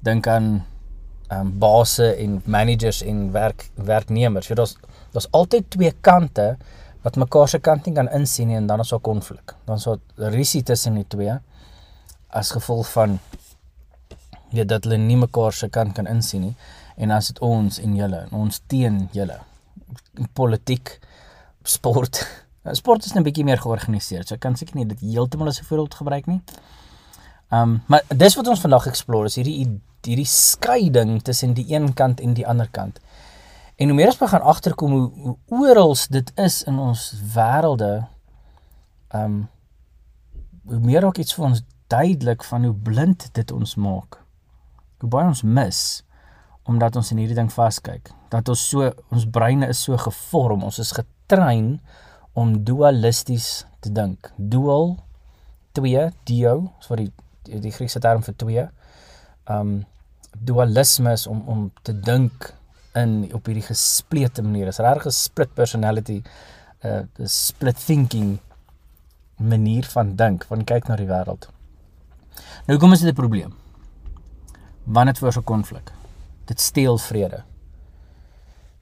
Dink 0.07 0.27
aan 0.27 0.51
ehm 1.31 1.41
um, 1.41 1.51
basse 1.59 2.15
en 2.15 2.41
managers 2.47 3.03
en 3.03 3.31
werk 3.35 3.69
werknemers. 3.75 4.49
Jy 4.49 4.59
daar's 4.59 4.77
daar's 5.13 5.31
altyd 5.35 5.71
twee 5.71 5.93
kante 6.01 6.57
wat 7.03 7.17
mekaar 7.17 7.49
se 7.49 7.59
kant 7.59 7.87
nie 7.87 7.95
kan 7.97 8.09
insien 8.13 8.51
nie 8.51 8.57
en 8.59 8.67
dan 8.67 8.81
is 8.81 8.93
daar 8.93 9.01
konflik. 9.01 9.55
Dan 9.65 9.81
daar 9.85 10.33
risie 10.33 10.63
tussen 10.63 10.95
die 10.95 11.07
twee 11.09 11.39
as 12.29 12.51
gevolg 12.51 12.91
van 12.93 13.19
weet 14.51 14.69
dat 14.69 14.85
hulle 14.85 14.99
nie 14.99 15.17
mekaar 15.17 15.53
se 15.53 15.69
kant 15.69 15.95
kan 15.95 16.07
insien 16.07 16.43
nie. 16.49 16.55
En 16.97 17.11
as 17.11 17.31
dit 17.33 17.39
ons 17.39 17.79
en 17.81 17.97
julle 17.97 18.25
en 18.27 18.37
ons 18.45 18.61
teen 18.67 19.09
julle. 19.13 19.39
Politiek 20.33 20.99
sport. 21.65 22.25
Sport 22.77 23.05
is 23.05 23.15
net 23.15 23.23
'n 23.23 23.25
bietjie 23.25 23.45
meer 23.45 23.59
georganiseer 23.59 24.27
so 24.27 24.35
ek 24.35 24.41
kan 24.41 24.57
seker 24.57 24.77
nie 24.77 24.85
dit 24.85 25.01
heeltemal 25.01 25.49
as 25.49 25.61
'n 25.61 25.65
voorbeeld 25.65 25.95
gebruik 25.95 26.27
nie. 26.27 26.41
Um 27.51 27.81
maar 27.87 28.03
dis 28.09 28.37
wat 28.37 28.49
ons 28.49 28.61
vandag 28.61 28.87
explore 28.87 29.27
is 29.27 29.35
hierdie 29.35 29.81
hierdie 30.05 30.27
skeiding 30.27 31.23
tussen 31.23 31.55
die 31.55 31.65
een 31.73 31.95
kant 31.95 32.21
en 32.21 32.35
die 32.35 32.47
ander 32.47 32.69
kant 32.69 33.01
En 33.81 33.89
hoe 33.89 33.97
meer 33.97 34.11
ons 34.13 34.21
begin 34.21 34.41
agterkom 34.41 34.93
hoe, 34.93 35.11
hoe 35.25 35.37
oral 35.49 35.95
dit 36.13 36.33
is 36.37 36.63
in 36.69 36.79
ons 36.79 37.07
wêrelde, 37.35 37.95
ehm 39.09 39.25
um, 39.25 39.49
hoe 40.71 40.79
meer 40.79 41.05
ook 41.05 41.19
iets 41.19 41.35
vir 41.35 41.45
ons 41.45 41.63
duidelik 41.91 42.45
van 42.45 42.65
hoe 42.65 42.75
blind 42.75 43.25
dit 43.35 43.51
ons 43.51 43.75
maak. 43.75 44.21
Hoe 45.01 45.09
baie 45.11 45.27
ons 45.27 45.43
mis 45.43 45.81
omdat 46.69 46.97
ons 46.97 47.11
in 47.11 47.19
hierdie 47.19 47.39
ding 47.39 47.49
vaskyk. 47.51 48.13
Dat 48.31 48.49
ons 48.53 48.61
so 48.69 48.93
ons 49.09 49.25
breine 49.33 49.67
is 49.73 49.81
so 49.83 49.97
gevorm, 49.99 50.63
ons 50.63 50.79
is 50.79 50.93
getrein 50.95 51.81
om 52.39 52.53
dualisties 52.65 53.65
te 53.81 53.91
dink. 53.93 54.31
Dual 54.37 54.99
twee, 55.73 56.05
dio, 56.29 56.71
is 56.79 56.93
wat 56.93 57.01
die 57.01 57.11
die, 57.65 57.73
Griekse 57.73 57.99
term 58.05 58.23
vir 58.23 58.37
twee. 58.37 58.69
Ehm 59.49 59.73
um, 59.73 59.77
dualisme 60.39 61.17
is 61.17 61.27
om 61.27 61.41
om 61.49 61.71
te 61.83 61.97
dink 61.97 62.53
in 62.99 63.31
op 63.35 63.47
hierdie 63.47 63.67
gesplete 63.67 64.43
manier. 64.43 64.67
Is 64.67 64.79
regtig 64.79 65.07
'n 65.07 65.11
split 65.11 65.55
personality, 65.55 66.23
'n 66.83 67.09
uh, 67.19 67.27
split 67.27 67.87
thinking 67.87 68.39
manier 69.37 69.85
van 69.85 70.17
dink, 70.17 70.45
van 70.45 70.65
kyk 70.65 70.89
na 70.89 70.97
die 70.97 71.09
wêreld. 71.09 71.49
Nou 72.67 72.79
kom 72.79 72.91
ons 72.91 73.01
dit 73.01 73.13
'n 73.13 73.15
probleem. 73.15 73.55
Wanneer 74.85 75.13
dit 75.13 75.23
voor 75.23 75.33
so 75.33 75.43
konflik. 75.43 75.93
Dit 76.45 76.61
steel 76.61 76.99
vrede. 76.99 77.43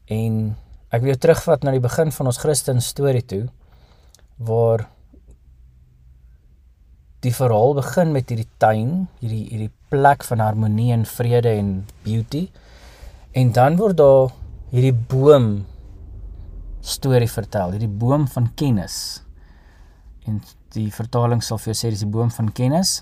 En 0.07 0.57
ek 0.89 1.01
wil 1.01 1.09
jou 1.09 1.19
terugvat 1.19 1.63
na 1.63 1.71
die 1.71 1.81
begin 1.81 2.13
van 2.13 2.27
ons 2.27 2.39
Christen 2.39 2.81
storie 2.81 3.25
toe 3.25 3.49
waar 4.37 4.89
die 7.21 7.35
verhaal 7.35 7.75
begin 7.75 8.13
met 8.13 8.29
hierdie 8.31 8.49
tuin, 8.63 9.09
hierdie 9.21 9.49
hierdie 9.51 9.73
plek 9.91 10.25
van 10.25 10.39
harmonie 10.39 10.93
en 10.93 11.05
vrede 11.07 11.49
en 11.49 11.87
beauty. 12.03 12.49
En 13.39 13.53
dan 13.53 13.77
word 13.79 13.97
daar 14.01 14.33
hierdie 14.73 14.95
boom 15.11 15.61
storie 16.83 17.29
vertel, 17.31 17.77
hierdie 17.77 17.99
boom 18.01 18.25
van 18.33 18.49
kennis. 18.59 18.97
En 20.27 20.41
die 20.75 20.89
vertaling 20.91 21.45
sal 21.45 21.61
vir 21.63 21.71
jou 21.71 21.77
sê 21.79 21.93
dis 21.93 22.03
die 22.03 22.11
boom 22.11 22.33
van 22.35 22.49
kennis 22.57 22.97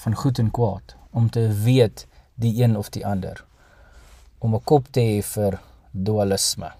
van 0.00 0.16
goed 0.22 0.40
en 0.40 0.48
kwaad 0.56 0.96
om 1.12 1.28
te 1.30 1.44
weet 1.66 2.06
die 2.40 2.54
een 2.62 2.78
of 2.80 2.88
die 2.96 3.04
ander 3.06 3.44
om 4.38 4.54
'n 4.54 4.64
kop 4.64 4.88
te 4.88 5.00
hê 5.00 5.20
vir 5.22 5.60
dualisme. 5.92 6.72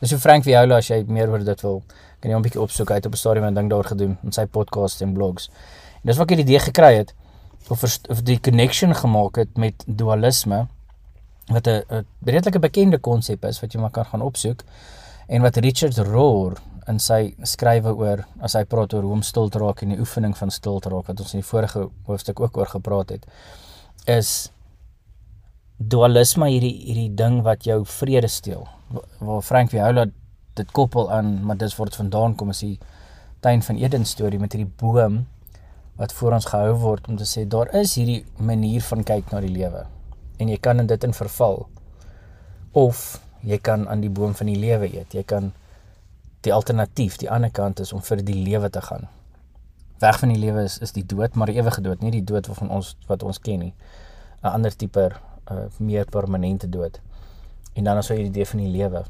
Dis 0.00 0.10
so 0.10 0.18
Frank 0.18 0.44
Viola 0.44 0.76
as 0.76 0.90
jy 0.90 1.04
meer 1.06 1.30
oor 1.30 1.44
dit 1.44 1.62
wil, 1.62 1.82
kan 2.20 2.30
jy 2.30 2.34
hom 2.34 2.42
'n 2.42 2.48
bietjie 2.48 2.62
opsoek 2.62 2.90
uit 2.90 3.06
op 3.06 3.12
'n 3.12 3.16
stadium 3.16 3.44
en 3.44 3.54
ding 3.54 3.70
daar 3.70 3.84
gedoen 3.84 4.18
in 4.24 4.32
sy 4.32 4.46
podcasts 4.46 5.00
en 5.02 5.14
blogs. 5.14 5.48
En 6.02 6.10
dis 6.10 6.16
wat 6.16 6.30
ek 6.30 6.36
die 6.36 6.44
idee 6.46 6.58
gekry 6.58 6.96
het 6.96 7.14
of 7.70 7.84
of 7.84 8.22
die 8.22 8.40
connection 8.40 8.94
gemaak 8.94 9.36
het 9.36 9.56
met 9.56 9.84
dualisme 9.86 10.66
wat 11.52 11.66
'n 11.66 12.04
redelike 12.24 12.58
bekende 12.58 12.98
konsep 12.98 13.44
is 13.44 13.60
wat 13.60 13.72
jy 13.72 13.80
maar 13.80 13.90
kan 13.90 14.04
gaan 14.04 14.22
opsoek 14.22 14.64
en 15.28 15.42
wat 15.42 15.56
Richard 15.56 15.98
Rohr 15.98 16.58
in 16.88 16.98
sy 16.98 17.34
skrywe 17.42 17.94
oor 17.94 18.24
as 18.40 18.56
hy 18.58 18.64
praat 18.64 18.94
oor 18.94 19.02
hoe 19.02 19.12
om 19.12 19.22
stil 19.22 19.48
te 19.48 19.58
raak 19.58 19.82
en 19.82 19.94
die 19.94 20.00
oefening 20.02 20.34
van 20.38 20.50
stil 20.50 20.80
te 20.80 20.88
raak 20.88 21.06
wat 21.06 21.20
ons 21.20 21.34
in 21.34 21.40
die 21.40 21.50
vorige 21.50 21.88
hoofstuk 22.08 22.40
ook 22.40 22.56
oor 22.56 22.66
gepraat 22.66 23.14
het 23.14 23.26
is 24.06 24.50
dualisme 25.78 26.48
hierdie 26.50 26.74
hierdie 26.86 27.14
ding 27.14 27.40
wat 27.42 27.64
jou 27.66 27.82
vrede 27.86 28.28
steel. 28.28 28.66
Waar 29.18 29.42
Frank 29.42 29.70
Viola 29.70 30.06
dit 30.54 30.72
koppel 30.72 31.10
aan, 31.10 31.38
maar 31.44 31.56
dis 31.56 31.76
dit 31.76 31.96
vandaan 31.96 32.34
kom 32.36 32.50
is 32.50 32.60
die 32.60 32.78
tuin 33.40 33.62
van 33.62 33.76
Eden 33.76 34.04
storie 34.04 34.38
met 34.38 34.52
hierdie 34.52 34.72
boom 34.76 35.26
wat 35.96 36.12
voor 36.12 36.32
ons 36.32 36.46
gehou 36.46 36.74
word 36.82 37.08
om 37.08 37.16
te 37.16 37.26
sê 37.28 37.46
daar 37.48 37.72
is 37.74 37.96
hierdie 37.98 38.24
manier 38.38 38.82
van 38.82 39.02
kyk 39.04 39.32
na 39.32 39.40
die 39.40 39.52
lewe 39.52 39.86
en 40.42 40.50
jy 40.50 40.58
kan 40.60 40.82
in 40.82 40.90
dit 40.90 41.04
in 41.06 41.14
verval 41.14 41.64
of 42.72 43.20
jy 43.46 43.58
kan 43.58 43.88
aan 43.88 44.02
die 44.02 44.10
boom 44.10 44.34
van 44.34 44.48
die 44.50 44.58
lewe 44.58 44.88
eet. 44.90 45.14
Jy 45.14 45.24
kan 45.28 45.50
die 46.46 46.52
alternatief, 46.54 47.18
die 47.22 47.30
ander 47.30 47.50
kant 47.54 47.80
is 47.82 47.92
om 47.94 48.02
vir 48.02 48.22
die 48.26 48.38
lewe 48.38 48.70
te 48.70 48.82
gaan. 48.82 49.08
Weg 50.02 50.18
van 50.18 50.32
die 50.34 50.40
lewe 50.42 50.64
is 50.66 50.78
is 50.82 50.94
die 50.96 51.04
dood, 51.06 51.36
maar 51.38 51.50
die 51.50 51.58
ewige 51.60 51.82
dood, 51.82 52.02
nie 52.02 52.10
die 52.14 52.24
dood 52.26 52.48
waarvan 52.50 52.70
ons 52.74 52.96
wat 53.10 53.22
ons 53.22 53.38
ken 53.38 53.60
nie. 53.68 53.74
'n 54.42 54.50
Ander 54.50 54.76
tipe 54.76 55.10
uh, 55.50 55.66
meer 55.78 56.04
permanente 56.04 56.68
dood. 56.68 57.00
En 57.74 57.84
dan 57.84 57.96
as 57.96 58.08
jy 58.08 58.16
die 58.16 58.30
idee 58.30 58.46
van 58.46 58.58
die 58.58 58.72
lewe, 58.72 59.04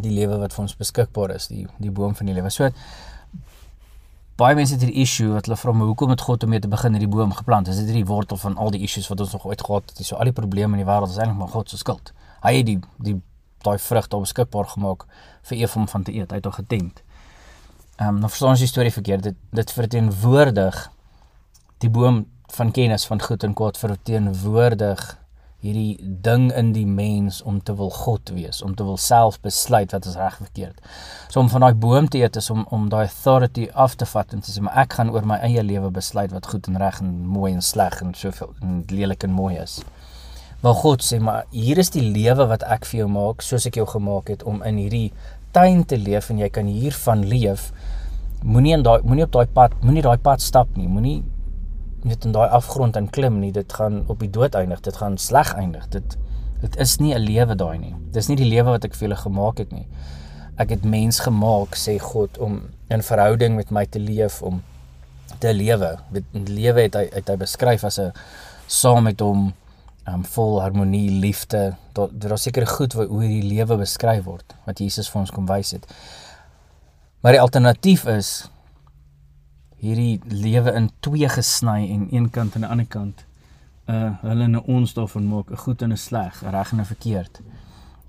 die 0.00 0.10
lewe 0.10 0.38
wat 0.38 0.52
vir 0.52 0.62
ons 0.62 0.76
beskikbaar 0.76 1.34
is, 1.36 1.46
die 1.46 1.66
die 1.78 1.90
boom 1.90 2.14
van 2.14 2.26
die 2.26 2.34
lewe. 2.34 2.50
So 2.50 2.70
baie 4.42 4.56
mense 4.58 4.74
het 4.74 4.82
hierdie 4.82 5.02
issue 5.04 5.30
wat 5.32 5.46
hulle 5.46 5.58
vra 5.60 5.72
my 5.76 5.86
hoekom 5.86 6.12
het 6.12 6.22
God 6.26 6.44
om 6.44 6.50
mee 6.50 6.62
te 6.62 6.70
begin 6.70 6.96
hierdie 6.96 7.10
boom 7.10 7.32
geplant? 7.36 7.68
Is 7.70 7.78
dit 7.78 7.90
hierdie 7.92 8.08
wortel 8.08 8.40
van 8.42 8.56
al 8.58 8.72
die 8.74 8.82
issues 8.86 9.06
wat 9.10 9.22
ons 9.22 9.34
nog 9.36 9.46
ooit 9.46 9.62
gehad 9.62 9.90
het? 9.90 10.00
Dis 10.00 10.10
so 10.10 10.18
al 10.18 10.30
die 10.30 10.36
probleme 10.36 10.74
in 10.76 10.82
die 10.82 10.88
wêreld 10.88 11.12
is 11.12 11.20
eintlik 11.20 11.38
maar 11.38 11.52
God 11.52 11.70
se 11.70 11.78
skuld. 11.78 12.10
Hy 12.42 12.56
het 12.58 12.66
die 12.66 12.78
die 13.06 13.16
daai 13.62 13.78
vrug 13.78 14.08
daar 14.10 14.24
beskikbaar 14.24 14.66
gemaak 14.72 15.04
vir 15.48 15.58
Eva 15.60 15.80
om 15.80 15.86
van 15.88 16.02
te 16.02 16.14
eet. 16.14 16.32
Hy 16.34 16.40
het 16.40 16.48
hom 16.48 16.56
getempt. 16.58 17.02
Ehm 18.00 18.08
um, 18.08 18.20
nou 18.24 18.30
verstaan 18.32 18.56
jy 18.56 18.66
die 18.66 18.72
storie 18.72 18.94
verkeerd. 18.94 19.28
Dit 19.30 19.38
dit 19.62 19.74
verteenwoordig 19.78 20.82
die 21.84 21.90
boom 21.90 22.24
van 22.56 22.72
kennis 22.74 23.06
van 23.06 23.22
goed 23.22 23.44
en 23.46 23.54
kwaad 23.54 23.78
verteenwoordig 23.78 25.04
hierdie 25.62 25.98
ding 26.26 26.48
in 26.58 26.72
die 26.74 26.86
mens 26.86 27.38
om 27.46 27.60
te 27.62 27.74
wil 27.78 27.90
God 27.94 28.32
wees, 28.34 28.62
om 28.66 28.74
te 28.74 28.84
wil 28.86 28.96
self 28.98 29.38
besluit 29.44 29.92
wat 29.94 30.06
is 30.10 30.16
reg 30.18 30.38
of 30.40 30.48
verkeerd. 30.48 30.80
So 31.30 31.40
om 31.40 31.50
van 31.52 31.62
daai 31.62 31.74
boom 31.84 32.08
te 32.10 32.18
eet 32.18 32.36
is 32.40 32.50
om 32.50 32.64
om 32.74 32.88
daai 32.90 33.04
authority 33.04 33.68
af 33.84 33.94
te 33.94 34.08
vat 34.10 34.34
en 34.34 34.42
te 34.42 34.50
sê 34.50 34.62
maar 34.64 34.80
ek 34.82 34.98
gaan 34.98 35.12
oor 35.14 35.26
my 35.26 35.38
eie 35.46 35.62
lewe 35.62 35.90
besluit 35.94 36.34
wat 36.34 36.48
goed 36.50 36.66
en 36.66 36.80
reg 36.82 36.98
en 37.04 37.12
mooi 37.36 37.52
en 37.52 37.62
sleg 37.62 38.00
en 38.02 38.10
soveel 38.18 38.50
en 38.60 38.82
lelik 38.90 39.22
en 39.28 39.38
mooi 39.38 39.54
is. 39.62 39.78
Maar 40.62 40.74
God 40.82 41.06
sê 41.06 41.20
maar 41.22 41.46
hier 41.50 41.78
is 41.78 41.94
die 41.94 42.04
lewe 42.04 42.48
wat 42.50 42.66
ek 42.66 42.88
vir 42.90 43.04
jou 43.04 43.08
maak 43.14 43.42
soos 43.46 43.66
ek 43.70 43.78
jou 43.78 43.86
gemaak 43.94 44.34
het 44.34 44.42
om 44.42 44.62
in 44.66 44.82
hierdie 44.82 45.12
tuin 45.54 45.84
te 45.86 45.98
leef 45.98 46.30
en 46.30 46.42
jy 46.42 46.50
kan 46.50 46.66
hiervan 46.66 47.22
leef. 47.28 47.70
Moenie 48.42 48.74
in 48.74 48.82
daai 48.82 49.02
moenie 49.06 49.28
op 49.28 49.34
daai 49.38 49.46
pad, 49.46 49.78
moenie 49.82 50.02
daai 50.02 50.18
pad 50.18 50.42
stap 50.42 50.74
nie. 50.74 50.88
Moenie 50.90 51.20
net 52.04 52.24
in 52.24 52.32
daai 52.32 52.48
afgrond 52.48 52.96
in 52.96 53.10
klim 53.10 53.38
nie. 53.40 53.52
Dit 53.52 53.72
gaan 53.72 54.02
op 54.08 54.20
die 54.20 54.30
dood 54.30 54.54
eindig. 54.54 54.80
Dit 54.80 54.96
gaan 54.96 55.18
sleg 55.18 55.54
eindig. 55.54 55.88
Dit 55.88 56.16
dit 56.62 56.76
is 56.76 56.96
nie 56.98 57.14
'n 57.14 57.18
lewe 57.18 57.54
daai 57.54 57.78
nie. 57.78 57.94
Dis 58.12 58.28
nie 58.28 58.36
die 58.36 58.48
lewe 58.48 58.70
wat 58.70 58.84
ek 58.84 58.94
vir 58.94 59.08
julle 59.08 59.20
gemaak 59.20 59.58
het 59.58 59.72
nie. 59.72 59.86
Ek 60.56 60.70
het 60.70 60.84
mens 60.84 61.18
gemaak, 61.20 61.74
sê 61.74 61.98
God, 61.98 62.38
om 62.38 62.62
in 62.88 63.02
verhouding 63.02 63.56
met 63.56 63.70
my 63.70 63.86
te 63.86 63.98
leef, 63.98 64.42
om 64.42 64.62
te 65.38 65.52
lewe. 65.54 65.98
Met 66.10 66.24
lewe 66.32 66.80
het 66.80 66.94
hy 66.94 67.08
het 67.12 67.28
hy 67.28 67.36
beskryf 67.36 67.84
as 67.84 67.98
'n 67.98 68.12
saam 68.66 69.04
met 69.04 69.20
hom 69.20 69.52
um 70.06 70.24
vol 70.24 70.60
harmonie, 70.60 71.10
liefde. 71.10 71.74
Daar 71.92 72.08
daar 72.12 72.38
seker 72.38 72.66
goed 72.66 72.92
hoe 72.92 73.22
hierdie 73.22 73.54
lewe 73.54 73.76
beskryf 73.76 74.24
word 74.24 74.54
wat 74.66 74.78
Jesus 74.78 75.10
vir 75.10 75.20
ons 75.20 75.30
kom 75.30 75.46
wys 75.46 75.70
het. 75.70 75.86
Maar 77.22 77.32
die 77.32 77.40
alternatief 77.40 78.04
is 78.06 78.50
hierdie 79.82 80.20
lewe 80.30 80.72
in 80.78 80.90
twee 81.02 81.28
gesny 81.28 81.88
en 81.90 82.06
een 82.14 82.30
kant 82.30 82.54
en 82.54 82.62
'n 82.62 82.70
ander 82.70 82.86
kant 82.86 83.24
uh 83.90 84.12
hulle 84.22 84.44
en 84.44 84.60
ons 84.60 84.94
daarvan 84.94 85.26
maak 85.26 85.50
'n 85.50 85.62
goed 85.64 85.82
en 85.82 85.92
'n 85.92 85.96
sleg, 85.96 86.42
reg 86.42 86.72
en 86.72 86.80
'n 86.80 86.84
verkeerd. 86.84 87.40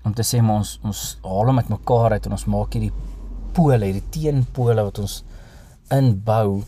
Om 0.04 0.14
te 0.14 0.22
sê 0.22 0.42
maar 0.42 0.56
ons 0.56 0.78
ons 0.82 1.18
haal 1.22 1.46
hom 1.46 1.54
met 1.54 1.68
mekaar 1.68 2.12
uit 2.12 2.26
en 2.26 2.32
ons 2.32 2.44
maak 2.44 2.72
hierdie 2.72 2.92
pole, 3.52 3.84
hierdie 3.84 4.10
teenpole 4.10 4.82
wat 4.82 4.98
ons 4.98 5.24
inbou 5.90 6.62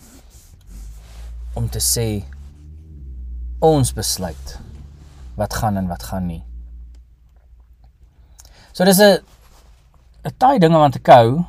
om 1.54 1.68
te 1.68 1.80
sê 1.80 2.24
ons 3.60 3.92
besluit 3.92 4.58
wat 5.36 5.54
gaan 5.54 5.76
en 5.76 5.86
wat 5.86 6.02
gaan 6.02 6.26
nie. 6.26 6.44
So 8.72 8.84
dis 8.84 9.00
'n 9.00 9.22
'n 10.24 10.36
taai 10.38 10.58
ding 10.58 10.74
om 10.74 10.82
aan 10.82 10.90
te 10.90 10.98
kou 10.98 11.44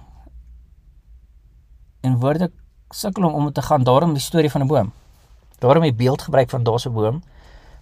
en 2.02 2.20
woorde 2.20 2.52
sukkel 2.90 3.24
om 3.24 3.34
om 3.34 3.52
te 3.52 3.62
gaan 3.62 3.84
daarom 3.84 4.14
die 4.14 4.22
storie 4.22 4.52
van 4.52 4.62
'n 4.62 4.68
boom. 4.68 4.92
Daarom 5.60 5.84
die 5.84 5.94
beeld 5.94 6.22
gebruik 6.22 6.50
van 6.50 6.64
daar's 6.64 6.86
'n 6.86 6.94
boom 6.94 7.24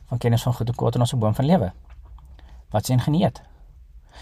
van 0.05 0.17
kennis 0.17 0.43
van 0.43 0.53
goed 0.53 0.67
en 0.67 0.75
kwaad 0.75 0.95
en 0.95 1.01
ons 1.01 1.13
'n 1.13 1.19
boom 1.19 1.35
van 1.35 1.45
lewe. 1.45 1.71
Wat 2.69 2.85
sien 2.85 2.99
geneet? 2.99 3.41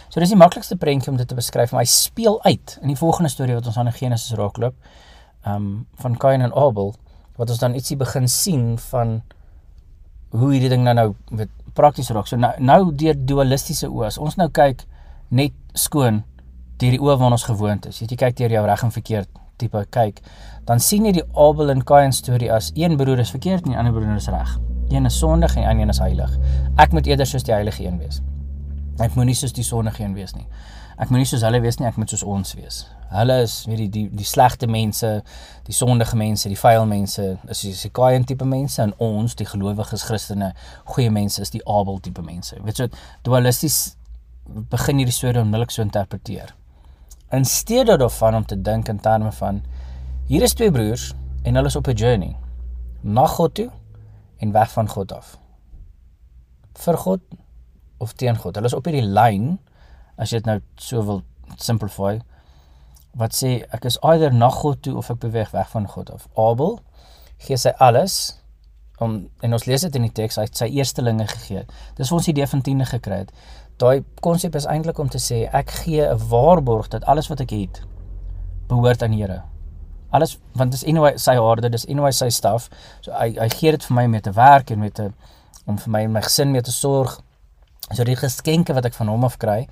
So 0.09 0.19
dis 0.19 0.29
die 0.29 0.37
maklikste 0.37 0.75
prentjie 0.75 1.11
om 1.11 1.17
dit 1.17 1.27
te 1.27 1.35
beskryf, 1.35 1.71
maar 1.71 1.81
hy 1.81 1.89
speel 1.89 2.43
uit 2.43 2.77
in 2.81 2.87
die 2.87 2.97
volgende 2.97 3.29
storie 3.29 3.53
wat 3.53 3.65
ons 3.65 3.77
aan 3.77 3.85
in 3.85 3.93
Genesis 3.93 4.37
raakloop. 4.37 4.75
Um 5.45 5.87
van 5.95 6.17
Kain 6.17 6.41
en 6.41 6.53
Abel 6.53 6.95
wat 7.35 7.49
ons 7.49 7.59
dan 7.59 7.73
ietsie 7.73 7.97
begin 7.97 8.27
sien 8.27 8.79
van 8.79 9.21
hoe 10.29 10.51
hierdie 10.51 10.69
ding 10.69 10.83
nou 10.83 10.93
nou 10.93 11.15
met 11.29 11.49
prakties 11.73 12.09
raak. 12.09 12.27
So 12.27 12.35
nou 12.35 12.53
nou 12.57 12.95
deur 12.95 13.15
dualistiese 13.25 13.87
oë. 13.87 14.05
As 14.05 14.17
ons 14.17 14.35
nou 14.35 14.49
kyk 14.49 14.85
net 15.29 15.53
skoon 15.73 16.23
deur 16.77 16.91
die 16.91 17.01
oë 17.01 17.17
waarna 17.17 17.31
ons 17.31 17.43
gewoond 17.43 17.85
is. 17.85 17.99
Jy 17.99 18.15
kyk 18.15 18.37
deur 18.37 18.49
jou 18.49 18.65
reg 18.65 18.83
en 18.83 18.91
verkeerd 18.91 19.42
tipe 19.63 19.85
kyk, 19.95 20.21
dan 20.67 20.83
sien 20.83 21.07
jy 21.07 21.15
die 21.17 21.25
Abel 21.39 21.73
en 21.73 21.83
Kain 21.87 22.13
storie 22.15 22.51
as 22.53 22.71
een 22.75 22.97
broer 22.99 23.23
is 23.23 23.33
verkeerd 23.33 23.65
en 23.65 23.73
die 23.73 23.79
ander 23.79 23.95
broer 23.95 24.15
is 24.15 24.29
reg. 24.31 24.57
Een 24.91 25.09
is 25.09 25.17
sondig 25.17 25.55
en 25.57 25.79
een 25.79 25.89
is 25.89 25.99
heilig. 26.03 26.37
Ek 26.77 26.93
moet 26.93 27.07
eerder 27.07 27.27
soos 27.27 27.43
die 27.43 27.55
heilige 27.55 27.83
een 27.83 27.97
wees. 27.99 28.21
Ek 29.01 29.15
moenie 29.17 29.35
soos 29.35 29.55
die 29.55 29.65
sondige 29.65 30.03
een 30.03 30.13
wees 30.13 30.35
nie. 30.37 30.45
Ek 31.01 31.09
moenie 31.09 31.25
soos 31.25 31.41
hulle 31.41 31.59
wees 31.63 31.79
nie, 31.79 31.87
ek 31.89 31.97
moet 31.97 32.11
soos 32.13 32.23
ons 32.23 32.53
wees. 32.53 32.83
Hulle 33.13 33.39
is 33.45 33.55
weet 33.65 33.81
die 33.81 33.89
die 33.89 34.03
die 34.21 34.27
slegte 34.27 34.69
mense, 34.69 35.09
die 35.67 35.73
sondige 35.73 36.17
mense, 36.17 36.49
die 36.49 36.59
vuil 36.59 36.85
mense, 36.89 37.25
is 37.49 37.63
die, 37.65 37.73
die 37.73 37.91
Kain 37.97 38.27
tipe 38.29 38.45
mense 38.45 38.81
en 38.85 38.93
ons, 39.01 39.35
die 39.39 39.49
gelowiges 39.49 40.05
Christene, 40.09 40.53
goeie 40.93 41.11
mense 41.13 41.41
is 41.41 41.53
die 41.53 41.63
Abel 41.65 41.99
tipe 42.05 42.21
mense. 42.25 42.59
Weet 42.63 42.83
jy, 42.83 42.89
so, 42.91 43.05
dualisties 43.25 43.79
begin 44.69 45.01
hierdie 45.01 45.15
storie 45.15 45.41
onmiddellik 45.41 45.71
so 45.73 45.81
interpreteer 45.85 46.53
in 47.33 47.45
steede 47.45 47.97
daarvan 47.97 48.35
om 48.35 48.45
te 48.45 48.61
dink 48.61 48.87
in 48.87 48.99
terme 48.99 49.31
van 49.31 49.63
hier 50.29 50.41
is 50.45 50.53
twee 50.53 50.71
broers 50.71 51.11
en 51.43 51.55
hulle 51.55 51.71
is 51.71 51.75
op 51.75 51.87
'n 51.87 51.97
journey 51.97 52.35
na 53.01 53.25
God 53.27 53.53
toe 53.55 53.69
en 54.37 54.51
weg 54.51 54.71
van 54.71 54.89
God 54.89 55.11
af. 55.11 55.37
Vir 56.73 56.97
God 56.97 57.19
of 57.97 58.13
teen 58.13 58.37
God. 58.37 58.55
Hulle 58.55 58.67
is 58.67 58.73
op 58.73 58.85
hierdie 58.85 59.07
lyn 59.07 59.59
as 60.15 60.29
jy 60.29 60.37
dit 60.37 60.45
nou 60.45 60.59
so 60.75 61.03
wil 61.03 61.21
simplify 61.57 62.19
wat 63.19 63.35
sê 63.37 63.65
ek 63.69 63.85
is 63.85 63.99
either 64.01 64.33
na 64.33 64.49
God 64.49 64.81
toe 64.81 64.95
of 64.97 65.09
ek 65.09 65.19
beweeg 65.19 65.51
weg 65.51 65.69
van 65.69 65.87
God 65.87 66.11
af. 66.11 66.27
Abel 66.37 66.79
gee 67.37 67.57
sy 67.57 67.73
alles 67.77 68.39
om 68.97 69.29
en 69.41 69.53
ons 69.53 69.65
lees 69.65 69.81
dit 69.81 69.95
in 69.95 70.01
die 70.01 70.11
teks 70.11 70.35
hy 70.35 70.47
het 70.47 70.57
sy 70.57 70.69
eerstelinge 70.69 71.27
gegee. 71.27 71.65
Dis 71.95 72.11
ons 72.11 72.27
idee 72.27 72.47
van 72.47 72.61
tiende 72.61 72.85
gekry 72.85 73.17
het 73.25 73.31
daai 73.81 74.03
konsep 74.21 74.55
is 74.55 74.67
eintlik 74.69 74.99
om 74.99 75.09
te 75.09 75.19
sê 75.21 75.43
ek 75.53 75.71
gee 75.83 76.05
'n 76.05 76.19
waarborg 76.29 76.87
dat 76.87 77.05
alles 77.05 77.27
wat 77.27 77.41
ek 77.41 77.49
het 77.49 77.81
behoort 78.67 79.03
aan 79.03 79.11
die 79.11 79.21
Here. 79.21 79.41
Alles 80.11 80.37
want 80.53 80.71
dis 80.71 80.85
anyway 80.85 81.17
sy 81.17 81.35
harte, 81.35 81.69
dis 81.69 81.87
anyway 81.87 82.11
sy 82.11 82.29
staf. 82.29 82.69
So 83.01 83.11
hy 83.11 83.35
hy 83.39 83.49
gee 83.49 83.71
dit 83.71 83.83
vir 83.83 83.95
my 83.95 84.03
om 84.05 84.11
mee 84.11 84.21
te 84.21 84.31
werk 84.31 84.71
en 84.71 84.79
met 84.79 84.93
te 84.93 85.11
om 85.65 85.77
vir 85.77 85.91
my 85.91 86.01
en 86.03 86.11
my 86.11 86.21
gesin 86.21 86.51
mee 86.51 86.61
te 86.61 86.71
sorg. 86.71 87.21
So 87.91 88.03
die 88.03 88.15
geskenke 88.15 88.73
wat 88.73 88.85
ek 88.85 88.93
van 88.93 89.07
hom 89.07 89.23
af 89.23 89.37
kry, 89.37 89.67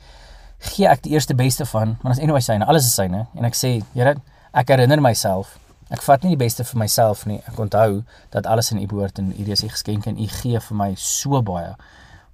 gee 0.60 0.88
ek 0.88 1.02
die 1.02 1.12
eerste 1.12 1.36
beste 1.36 1.66
van, 1.66 1.98
want 2.02 2.16
dis 2.16 2.24
anyway 2.24 2.42
syne, 2.42 2.66
alles 2.66 2.86
is 2.86 2.94
syne 2.94 3.28
en 3.36 3.46
ek 3.46 3.56
sê, 3.56 3.84
Here, 3.94 4.16
ek 4.54 4.68
herinner 4.68 5.02
myself 5.02 5.58
Ek 5.92 6.04
vat 6.08 6.24
nie 6.24 6.38
die 6.38 6.40
beste 6.40 6.64
vir 6.64 6.80
myself 6.80 7.26
nie. 7.28 7.42
Ek 7.50 7.58
onthou 7.60 8.04
dat 8.32 8.46
alles 8.48 8.72
in 8.72 8.80
U 8.80 8.86
behoort 8.88 9.20
en 9.20 9.34
U 9.36 9.48
is 9.52 9.64
U 9.64 9.68
geskenke 9.68 10.08
en 10.10 10.20
U 10.20 10.28
gee 10.32 10.60
vir 10.64 10.78
my 10.78 10.94
so 10.96 11.42
baie 11.44 11.74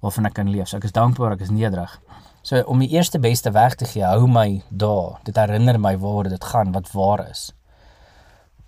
waarvan 0.00 0.26
ek 0.26 0.38
kan 0.38 0.50
leef. 0.50 0.68
So 0.68 0.76
ek 0.76 0.84
is 0.84 0.92
dankbaar, 0.96 1.32
ek 1.32 1.44
is 1.46 1.50
nederig. 1.54 1.98
So 2.42 2.62
om 2.70 2.78
die 2.78 2.90
eerste 2.94 3.18
beste 3.18 3.50
weg 3.52 3.74
te 3.74 3.84
gee, 3.84 4.04
hou 4.06 4.26
my 4.30 4.62
daar. 4.68 5.18
Dit 5.24 5.36
herinner 5.36 5.78
my 5.80 5.96
waar 5.98 6.28
dit 6.28 6.44
gaan, 6.44 6.72
wat 6.72 6.92
waar 6.92 7.26
is. 7.28 7.52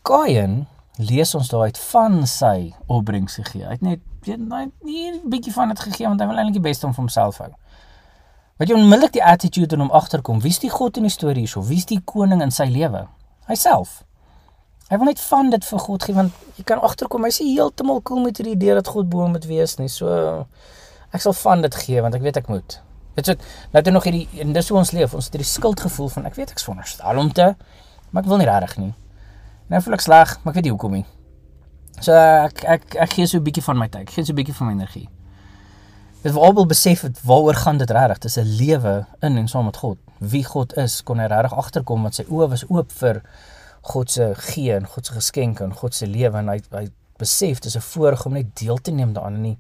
Kain 0.02 0.66
lees 1.00 1.34
ons 1.34 1.48
daar 1.48 1.70
uit 1.70 1.78
van 1.78 2.26
sy 2.26 2.72
opbrengs 2.86 3.38
gegee. 3.40 3.64
Hy 3.64 3.78
het 3.78 3.82
net 3.86 4.00
net 4.26 4.38
'n 4.84 5.28
bietjie 5.28 5.52
van 5.52 5.68
dit 5.68 5.80
gegee 5.80 6.06
want 6.06 6.20
hy 6.20 6.26
wil 6.26 6.36
eintlik 6.36 6.60
die 6.60 6.68
beste 6.68 6.86
om 6.86 6.92
vir 6.92 7.02
homself 7.02 7.38
hou. 7.38 7.52
Wat 8.58 8.68
jy 8.68 8.74
onmiddellik 8.74 9.12
die 9.12 9.24
attitude 9.24 9.74
in 9.74 9.80
hom 9.80 9.90
agterkom, 9.90 10.40
wie's 10.40 10.58
die 10.58 10.70
God 10.70 10.96
in 10.96 11.02
die 11.02 11.10
storie 11.10 11.46
hierso? 11.46 11.62
Wie's 11.62 11.86
die 11.86 12.00
koning 12.04 12.42
in 12.42 12.50
sy 12.50 12.64
lewe? 12.64 13.06
Hyself. 13.46 14.04
Hy 14.90 14.96
wil 14.96 15.06
net 15.06 15.20
van 15.20 15.50
dit 15.50 15.64
vir 15.64 15.78
God 15.78 16.04
gee 16.04 16.14
want 16.14 16.32
jy 16.56 16.64
kan 16.64 16.80
agterkom 16.80 17.24
hy 17.24 17.30
sê 17.30 17.46
heeltemal 17.46 18.02
cool 18.02 18.20
met 18.20 18.36
hierdie 18.36 18.56
idee 18.58 18.74
dat 18.74 18.88
God 18.88 19.08
bo 19.08 19.22
hom 19.22 19.30
moet 19.30 19.46
wees 19.46 19.78
nie. 19.78 19.88
So 19.88 20.46
ek 21.12 21.20
sal 21.20 21.32
van 21.32 21.62
dit 21.62 21.74
gee 21.74 22.00
want 22.00 22.14
ek 22.14 22.22
weet 22.22 22.36
ek 22.36 22.48
moet. 22.48 22.80
Dit 23.14 23.28
is 23.28 23.36
nou 23.72 23.82
toe 23.82 23.92
nog 23.92 24.04
hierdie 24.04 24.28
en 24.40 24.52
dis 24.52 24.68
hoe 24.68 24.78
ons 24.78 24.90
leef. 24.90 25.14
Ons 25.14 25.24
het 25.24 25.32
hierdie 25.32 25.50
skuldgevoel 25.50 26.08
van 26.08 26.26
ek 26.26 26.34
weet 26.34 26.50
ek's 26.50 26.62
veronderstel 26.62 27.18
om 27.18 27.32
te 27.32 27.54
maar 28.10 28.22
ek 28.22 28.28
wil 28.28 28.40
nie 28.42 28.48
regtig 28.48 28.76
nie. 28.76 28.92
Nou 29.70 29.80
voel 29.84 29.96
ek 29.96 30.04
sleg, 30.04 30.34
maar 30.42 30.52
ek 30.52 30.58
weet 30.58 30.66
nie 30.66 30.74
hoekom 30.74 30.96
nie. 30.98 31.06
So 32.02 32.16
ek 32.16 32.64
ek 32.64 32.96
ek 33.06 33.14
gee 33.14 33.26
so 33.26 33.38
'n 33.38 33.44
bietjie 33.46 33.62
van 33.62 33.78
my 33.78 33.88
tyd. 33.88 34.08
Ek 34.08 34.10
gee 34.10 34.24
so 34.24 34.32
'n 34.32 34.36
bietjie 34.36 34.54
van 34.54 34.66
my 34.66 34.72
energie. 34.72 35.08
Dit 36.22 36.36
albei 36.36 36.66
besef 36.66 37.02
het 37.02 37.22
waaroor 37.24 37.54
gaan 37.54 37.78
dit 37.78 37.90
regtig? 37.90 38.18
Dis 38.18 38.36
'n 38.38 38.44
lewe 38.44 39.06
in 39.22 39.36
en 39.36 39.48
saam 39.48 39.64
met 39.64 39.76
God. 39.76 39.98
Wie 40.18 40.44
God 40.44 40.76
is, 40.76 41.02
kon 41.02 41.18
hy 41.18 41.26
regtig 41.26 41.54
agterkom 41.54 42.02
want 42.02 42.14
sy 42.14 42.24
oë 42.24 42.48
was 42.48 42.64
oop 42.68 42.92
vir 42.92 43.22
God 43.82 44.10
se 44.10 44.34
gee 44.34 44.74
en 44.74 44.86
God 44.86 45.06
se 45.06 45.12
geskenke 45.12 45.64
en 45.64 45.74
God 45.74 45.94
se 45.94 46.06
lewe 46.06 46.38
en 46.38 46.48
hy 46.48 46.60
hy 46.72 46.88
besef 47.18 47.60
dis 47.60 47.76
'n 47.76 47.80
voorreg 47.80 48.26
om 48.26 48.32
net 48.32 48.56
deel 48.56 48.78
te 48.78 48.90
neem 48.90 49.12
daaraan 49.12 49.34
en 49.34 49.42
die 49.42 49.58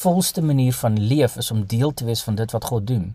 volste 0.00 0.42
manier 0.42 0.72
van 0.72 0.98
leef 1.00 1.36
is 1.36 1.50
om 1.50 1.66
deel 1.66 1.94
te 1.94 2.04
wees 2.04 2.22
van 2.22 2.34
dit 2.34 2.52
wat 2.52 2.64
God 2.64 2.86
doen 2.86 3.14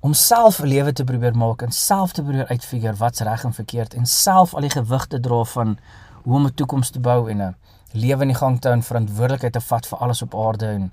om 0.00 0.14
self 0.14 0.60
'n 0.62 0.66
lewe 0.66 0.92
te 0.92 1.04
probeer 1.04 1.36
maak 1.36 1.62
en 1.62 1.72
self 1.72 2.12
te 2.12 2.22
probeer 2.22 2.48
uitfigure 2.48 2.94
wat's 2.96 3.20
reg 3.20 3.44
en 3.44 3.54
verkeerd 3.54 3.94
en 3.94 4.06
self 4.06 4.54
al 4.54 4.60
die 4.60 4.70
gewig 4.70 5.06
te 5.06 5.20
dra 5.20 5.44
van 5.44 5.78
hoe 6.22 6.34
om 6.34 6.46
'n 6.46 6.54
toekoms 6.54 6.90
te 6.90 7.00
bou 7.00 7.30
en 7.30 7.42
'n 7.42 7.56
lewe 7.92 8.22
in 8.22 8.28
die 8.28 8.36
gang 8.36 8.60
te 8.60 8.68
hou 8.68 8.76
en 8.76 8.84
verantwoordelikheid 8.84 9.52
te 9.52 9.60
vat 9.60 9.86
vir 9.86 9.98
alles 9.98 10.22
op 10.22 10.34
aarde 10.34 10.66
en 10.66 10.92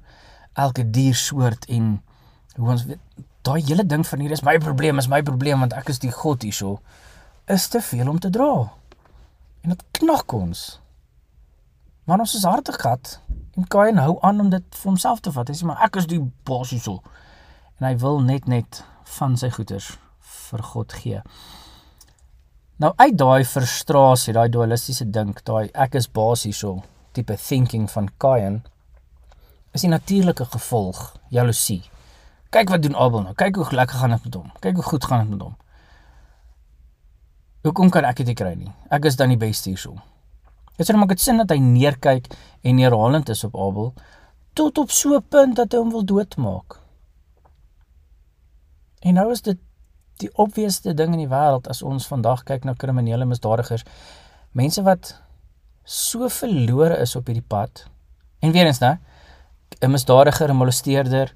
elke 0.54 0.90
diersoort 0.90 1.66
en 1.66 2.02
hoe 2.56 2.70
ons 2.70 2.86
weet 2.86 3.00
daai 3.42 3.64
hele 3.64 3.86
ding 3.86 4.08
van 4.08 4.20
hier 4.20 4.32
is 4.32 4.42
my 4.42 4.58
probleem 4.58 4.98
is 4.98 5.08
my 5.08 5.22
probleem 5.22 5.60
want 5.60 5.74
ek 5.74 5.90
is 5.90 6.00
die 6.00 6.12
God 6.12 6.42
hierso 6.42 6.80
is 7.46 7.68
te 7.68 7.82
veel 7.82 8.10
om 8.10 8.20
te 8.20 8.30
dra. 8.30 8.72
En 9.62 9.70
dit 9.70 9.84
knak 9.92 10.34
ons. 10.34 10.64
Maar 12.06 12.20
ons 12.20 12.36
is 12.38 12.44
hartig 12.44 12.78
gehad 12.82 13.20
en 13.56 13.68
Kain 13.68 13.98
hou 13.98 14.18
aan 14.22 14.40
om 14.40 14.50
dit 14.50 14.66
vir 14.76 14.90
homself 14.90 15.20
te 15.24 15.32
vat. 15.32 15.50
Hy 15.50 15.56
sê 15.58 15.68
maar 15.68 15.82
ek 15.86 15.98
is 16.02 16.10
die 16.10 16.22
baas 16.48 16.74
hierso. 16.76 17.00
En 17.80 17.88
hy 17.88 17.96
wil 18.02 18.22
net 18.26 18.50
net 18.52 18.84
van 19.18 19.38
sy 19.40 19.50
goeders 19.56 19.96
vir 20.50 20.64
God 20.74 20.94
gee. 21.02 21.22
Nou 22.84 22.92
uit 23.00 23.18
daai 23.18 23.46
frustrasie, 23.48 24.36
daai 24.36 24.50
dualistiese 24.52 25.08
dink, 25.08 25.42
daai 25.48 25.72
ek 25.74 25.96
is 25.96 26.10
basies 26.12 26.60
so 26.60 26.84
tipe 27.16 27.38
thinking 27.40 27.88
van 27.92 28.10
Kain 28.20 28.64
is 29.76 29.84
die 29.84 29.92
natuurlike 29.92 30.46
gevolg 30.52 31.14
jaloesie. 31.32 31.82
Kyk 32.52 32.72
wat 32.72 32.84
doen 32.84 32.96
Abel 32.96 33.24
nou. 33.24 33.34
Kyk 33.36 33.56
hoe 33.60 33.68
lekker 33.72 34.00
gaan 34.00 34.14
dit 34.16 34.28
met 34.28 34.36
hom. 34.36 34.52
Kyk 34.64 34.76
hoe 34.80 34.84
goed 34.84 35.08
gaan 35.08 35.24
dit 35.24 35.30
met 35.36 35.48
hom. 35.48 35.56
Hoekom 37.66 37.90
kan 37.90 38.06
ek 38.08 38.22
dit 38.22 38.36
kry 38.38 38.54
nie? 38.56 38.72
Ek 38.94 39.08
is 39.10 39.18
dan 39.20 39.34
die 39.34 39.40
beste 39.42 39.72
hierso. 39.72 39.96
Dit 40.78 40.88
sê 40.88 40.96
maak 40.96 41.10
dit 41.10 41.22
sin 41.22 41.38
dat 41.38 41.50
hy 41.50 41.60
neerkyk 41.60 42.28
en 42.64 42.76
neerhalend 42.76 43.30
is 43.30 43.44
op 43.44 43.56
Abel 43.56 43.94
tot 44.56 44.78
op 44.78 44.92
so 44.92 45.16
'n 45.16 45.26
punt 45.30 45.56
dat 45.56 45.72
hy 45.72 45.78
hom 45.78 45.92
wil 45.92 46.06
doodmaak. 46.06 46.80
En 49.00 49.14
nou 49.14 49.32
is 49.32 49.42
dit 49.42 49.58
die 50.18 50.30
obviousste 50.34 50.94
ding 50.94 51.12
in 51.14 51.20
die 51.26 51.34
wêreld 51.34 51.68
as 51.68 51.82
ons 51.82 52.08
vandag 52.08 52.44
kyk 52.44 52.64
na 52.64 52.74
kriminele 52.74 53.26
misdadigers, 53.26 53.84
mense 54.52 54.82
wat 54.82 55.16
so 55.84 56.30
verlore 56.30 56.98
is 56.98 57.16
op 57.16 57.28
hierdie 57.28 57.48
pad. 57.48 57.86
En 58.40 58.52
weer 58.52 58.66
eens 58.66 58.80
nou, 58.80 58.98
'n 59.82 59.92
misdadiger, 59.92 60.50
'n 60.50 60.56
molesteerder, 60.56 61.34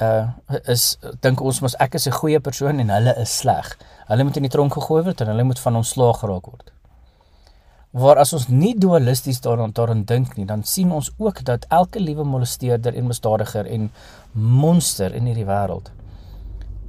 uh 0.00 0.28
is 0.66 0.98
dink 1.20 1.40
ons 1.40 1.60
mos 1.60 1.76
ek 1.78 1.94
is 1.94 2.06
'n 2.06 2.12
goeie 2.12 2.40
persoon 2.40 2.78
en 2.78 2.88
hulle 2.88 3.14
is 3.16 3.36
sleg. 3.36 3.78
Hulle 4.06 4.24
moet 4.24 4.36
in 4.36 4.42
die 4.42 4.50
tronk 4.50 4.72
gegooi 4.72 5.02
word 5.02 5.20
en 5.20 5.26
hulle 5.26 5.44
moet 5.44 5.58
van 5.58 5.76
ontslaag 5.76 6.18
geraak 6.18 6.46
word. 6.46 6.73
Waar 7.94 8.18
as 8.18 8.32
ons 8.34 8.48
nie 8.50 8.74
dualisties 8.78 9.40
daaraan 9.40 9.72
daaraan 9.72 10.04
dink 10.04 10.36
nie, 10.36 10.46
dan 10.46 10.64
sien 10.66 10.90
ons 10.92 11.12
ook 11.16 11.44
dat 11.46 11.66
elke 11.70 12.00
liewe 12.00 12.24
molesteerder 12.26 12.94
en 12.94 13.06
misdadiger 13.06 13.66
en 13.66 13.92
monster 14.32 15.14
in 15.14 15.30
hierdie 15.30 15.46
wêreld 15.46 15.92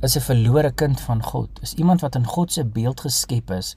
is 0.05 0.15
'n 0.17 0.21
verlore 0.21 0.71
kind 0.71 1.01
van 1.01 1.23
God. 1.23 1.49
Is 1.61 1.73
iemand 1.73 2.01
wat 2.01 2.15
in 2.15 2.25
God 2.25 2.51
se 2.51 2.65
beeld 2.65 2.99
geskep 2.99 3.51
is 3.51 3.75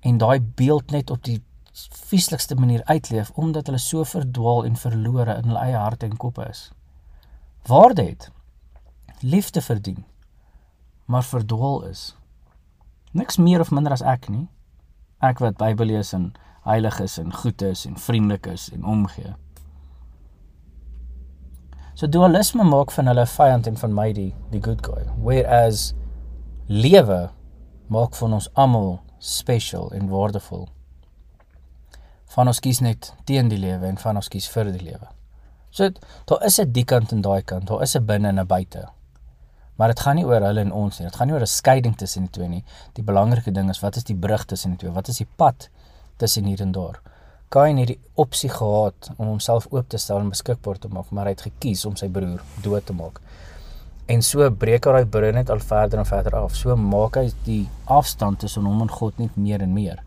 en 0.00 0.18
daai 0.18 0.40
beeld 0.40 0.90
net 0.90 1.10
op 1.10 1.24
die 1.24 1.42
vieslikste 1.90 2.54
manier 2.54 2.84
uitleef 2.84 3.30
omdat 3.30 3.66
hulle 3.66 3.78
so 3.78 4.04
verdwaal 4.04 4.64
en 4.64 4.76
verlore 4.76 5.36
in 5.36 5.44
hulle 5.44 5.58
eie 5.58 5.76
harte 5.76 6.06
en 6.06 6.16
koppe 6.16 6.48
is. 6.48 6.72
Waarde 7.66 8.02
het 8.02 8.30
liefde 9.20 9.62
verdien, 9.62 10.04
maar 11.04 11.24
verdwaal 11.24 11.84
is. 11.84 12.16
Niks 13.12 13.36
meer 13.36 13.60
of 13.60 13.70
minder 13.70 13.92
as 13.92 14.02
ek 14.02 14.28
nie. 14.28 14.48
Ek 15.18 15.38
wat 15.38 15.56
Bybel 15.56 15.86
lees 15.86 16.12
en 16.12 16.32
heilig 16.64 17.00
is 17.00 17.18
en 17.18 17.32
goed 17.32 17.62
is 17.62 17.86
en 17.86 17.96
vriendelik 17.96 18.46
is 18.46 18.70
en 18.72 18.84
omgee. 18.84 19.34
So 21.94 22.08
dualisme 22.08 22.64
maak 22.64 22.92
van 22.94 23.10
hulle 23.10 23.26
vyand 23.26 23.66
en 23.66 23.76
van 23.76 23.94
my 23.94 24.12
die 24.16 24.30
die 24.52 24.62
good 24.64 24.84
guy. 24.86 25.04
Whereas 25.20 25.90
lewe 26.66 27.30
maak 27.92 28.14
van 28.14 28.36
ons 28.38 28.48
almal 28.54 29.00
special 29.18 29.90
en 29.92 30.08
waardevol. 30.08 30.68
Van 32.30 32.46
ons 32.46 32.60
kies 32.62 32.80
net 32.80 33.10
teen 33.26 33.50
die 33.50 33.58
lewe 33.58 33.88
en 33.90 33.98
van 33.98 34.16
ons 34.16 34.30
kies 34.32 34.46
vir 34.48 34.70
die 34.70 34.84
lewe. 34.92 35.10
So 35.70 35.90
daar 36.26 36.44
is 36.46 36.60
'n 36.60 36.72
die 36.72 36.84
kant 36.84 37.12
en 37.12 37.20
daai 37.20 37.42
kant, 37.42 37.66
daar 37.66 37.82
is 37.82 37.96
'n 37.96 38.06
binne 38.06 38.28
en 38.28 38.40
'n 38.40 38.46
buite. 38.46 38.88
Maar 39.76 39.88
dit 39.88 40.00
gaan 40.00 40.16
nie 40.16 40.24
oor 40.24 40.40
hulle 40.40 40.60
en 40.60 40.72
ons 40.72 40.98
nie. 40.98 41.08
Dit 41.08 41.16
gaan 41.16 41.26
nie 41.26 41.34
oor 41.34 41.42
'n 41.42 41.46
skeiding 41.46 41.96
tussen 41.96 42.22
die 42.22 42.30
twee 42.30 42.48
nie. 42.48 42.64
Die 42.92 43.04
belangrike 43.04 43.52
ding 43.52 43.70
is 43.70 43.80
wat 43.80 43.96
is 43.96 44.04
die 44.04 44.16
brug 44.16 44.44
tussen 44.44 44.70
die 44.70 44.78
twee? 44.78 44.92
Wat 44.92 45.08
is 45.08 45.16
die 45.16 45.28
pad 45.36 45.70
tussen 46.20 46.48
hier 46.48 46.60
en 46.62 46.72
daar? 46.76 47.00
Kain 47.50 47.80
het 47.82 47.90
die 47.90 47.98
opsie 48.14 48.50
gehad 48.52 49.10
om 49.16 49.26
homself 49.26 49.66
oop 49.74 49.88
te 49.90 49.98
stel 49.98 50.20
en 50.22 50.28
beskikbaar 50.30 50.78
te 50.78 50.88
maak, 50.92 51.08
maar 51.10 51.26
hy 51.26 51.34
het 51.34 51.48
gekies 51.48 51.82
om 51.88 51.96
sy 51.98 52.06
broer 52.12 52.44
dood 52.62 52.86
te 52.86 52.94
maak. 52.94 53.18
En 54.10 54.22
so 54.26 54.46
breek 54.50 54.86
hy 54.86 54.94
daai 54.94 55.10
broer 55.10 55.34
net 55.34 55.50
al 55.50 55.62
verder 55.62 56.02
en 56.02 56.06
verder 56.06 56.36
af. 56.38 56.54
So 56.58 56.76
maak 56.76 57.18
hy 57.18 57.28
die 57.46 57.64
afstand 57.90 58.42
tussen 58.44 58.66
hom 58.66 58.84
en 58.86 58.90
God 58.90 59.18
net 59.22 59.36
meer 59.38 59.62
en 59.66 59.74
meer. 59.74 60.02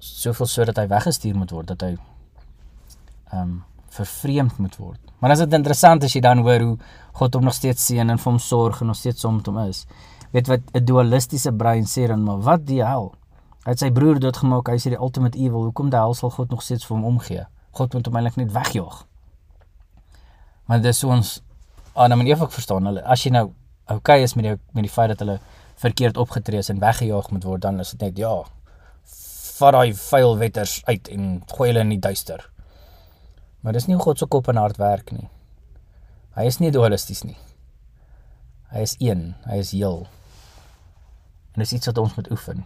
Soveel 0.00 0.50
sodat 0.50 0.78
hy 0.80 0.86
weggestuur 0.90 1.38
moet 1.38 1.54
word 1.54 1.74
dat 1.74 1.86
hy 1.86 1.96
ehm 1.96 3.42
um, 3.42 3.58
vervreemd 3.90 4.58
moet 4.62 4.76
word. 4.78 5.00
Maar 5.18 5.34
as 5.34 5.40
dit 5.42 5.54
interessant 5.58 6.04
is 6.06 6.12
jy 6.14 6.20
dan 6.22 6.44
hoor 6.46 6.62
hoe 6.62 6.76
God 7.18 7.34
hom 7.34 7.48
nog 7.48 7.56
steeds 7.56 7.88
seën 7.88 8.06
en 8.06 8.20
vir 8.22 8.30
hom 8.30 8.38
sorg 8.38 8.80
en 8.80 8.92
nog 8.92 8.98
steeds 8.98 9.24
saam 9.24 9.40
met 9.40 9.50
hom 9.50 9.58
is. 9.64 9.84
Weet 10.30 10.46
wat 10.46 10.60
'n 10.74 10.84
dualistiese 10.84 11.52
brein 11.52 11.86
sê 11.86 12.06
dan 12.06 12.22
maar 12.24 12.38
wat 12.38 12.66
die 12.66 12.84
hel? 12.84 13.10
Hy 13.64 13.74
het 13.74 13.82
sy 13.82 13.90
broer 13.92 14.20
doodgemaak. 14.22 14.70
Hy 14.72 14.78
is 14.80 14.88
die 14.88 14.96
ultimate 14.96 15.38
evil. 15.38 15.68
Hoekom 15.68 15.90
die 15.92 16.00
hel 16.00 16.14
sal 16.16 16.32
God 16.32 16.52
nog 16.52 16.62
steeds 16.64 16.86
vir 16.88 16.96
hom 16.96 17.06
omgee? 17.14 17.44
God 17.76 17.94
moet 17.94 18.06
hom 18.08 18.16
eintlik 18.16 18.38
net 18.40 18.52
wegjaag. 18.54 19.02
Maar 20.70 20.80
dis 20.84 21.02
ons 21.04 21.40
Adam 21.94 22.22
en 22.22 22.30
Eva 22.30 22.48
verstaan 22.48 22.86
hulle. 22.86 23.02
As 23.04 23.24
jy 23.26 23.32
nou 23.34 23.50
okay 23.90 24.22
is 24.22 24.36
met 24.38 24.46
die 24.46 24.54
met 24.72 24.86
die 24.86 24.92
feit 24.92 25.10
dat 25.12 25.24
hulle 25.24 25.40
verkeerd 25.80 26.16
opgetree 26.20 26.62
is 26.62 26.70
en 26.70 26.80
weggejaag 26.80 27.30
moet 27.34 27.44
word, 27.44 27.62
dan 27.64 27.80
is 27.80 27.90
dit 27.96 28.06
net 28.06 28.18
ja. 28.20 28.32
Vat 29.60 29.74
daai 29.76 29.92
vuil 29.96 30.36
wetters 30.40 30.78
uit 30.86 31.08
en 31.12 31.28
gooi 31.52 31.68
hulle 31.70 31.84
in 31.84 31.92
die 31.96 32.00
duister. 32.00 32.46
Maar 33.60 33.76
dis 33.76 33.88
nie 33.88 33.96
hoe 33.96 34.04
God 34.04 34.20
se 34.20 34.28
kop 34.30 34.48
en 34.48 34.60
hart 34.60 34.80
werk 34.80 35.12
nie. 35.12 35.28
Hy 36.36 36.46
is 36.48 36.60
nie 36.62 36.70
dualisties 36.72 37.24
nie. 37.26 37.36
Hy 38.70 38.84
is 38.86 38.94
een, 39.02 39.32
hy 39.50 39.58
is 39.60 39.72
heel. 39.74 40.04
En 41.52 41.64
dis 41.64 41.74
iets 41.76 41.90
wat 41.90 41.98
ons 41.98 42.14
moet 42.16 42.30
oefen. 42.30 42.62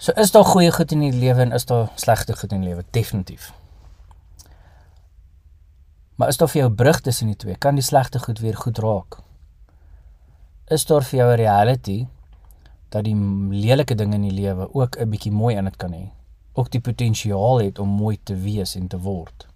So 0.00 0.12
is 0.16 0.30
daar 0.32 0.44
goeie 0.48 0.72
goed 0.72 0.92
in 0.96 1.02
die 1.04 1.12
lewe 1.12 1.42
en 1.44 1.50
is 1.52 1.66
daar 1.68 1.90
slegte 2.00 2.32
goed 2.36 2.52
in 2.56 2.62
die 2.62 2.70
lewe? 2.70 2.84
Definitief. 2.90 3.50
Maar 6.16 6.28
is 6.32 6.38
daar 6.40 6.48
vir 6.48 6.60
jou 6.60 6.70
'n 6.70 6.74
brug 6.74 7.00
tussen 7.00 7.26
die 7.26 7.36
twee? 7.36 7.56
Kan 7.56 7.74
die 7.74 7.84
slegte 7.84 8.18
goed 8.18 8.38
weer 8.38 8.56
goed 8.56 8.78
raak? 8.78 9.18
Is 10.68 10.86
daar 10.86 11.02
vir 11.02 11.18
jou 11.18 11.32
'n 11.32 11.36
reality 11.36 12.06
dat 12.88 13.04
die 13.04 13.14
lelike 13.50 13.94
dinge 13.94 14.14
in 14.14 14.22
die 14.22 14.40
lewe 14.40 14.74
ook 14.74 14.96
'n 14.96 15.10
bietjie 15.10 15.32
mooi 15.32 15.56
in 15.56 15.64
dit 15.64 15.76
kan 15.76 15.92
hê? 15.92 16.10
Ook 16.52 16.70
die 16.70 16.80
potensiaal 16.80 17.60
het 17.60 17.78
om 17.78 17.88
mooi 17.88 18.18
te 18.22 18.34
wees 18.34 18.74
en 18.74 18.88
te 18.88 18.98
word? 18.98 19.46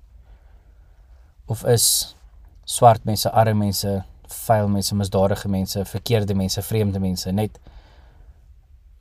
Of 1.46 1.64
is 1.64 2.16
swart 2.64 3.04
mense, 3.04 3.30
arme 3.30 3.54
mense, 3.54 4.04
vuil 4.26 4.68
mense, 4.68 4.94
misdadige 4.94 5.48
mense, 5.48 5.84
verkeerde 5.84 6.34
mense, 6.34 6.62
vreemde 6.62 6.98
mense 6.98 7.30
net 7.30 7.58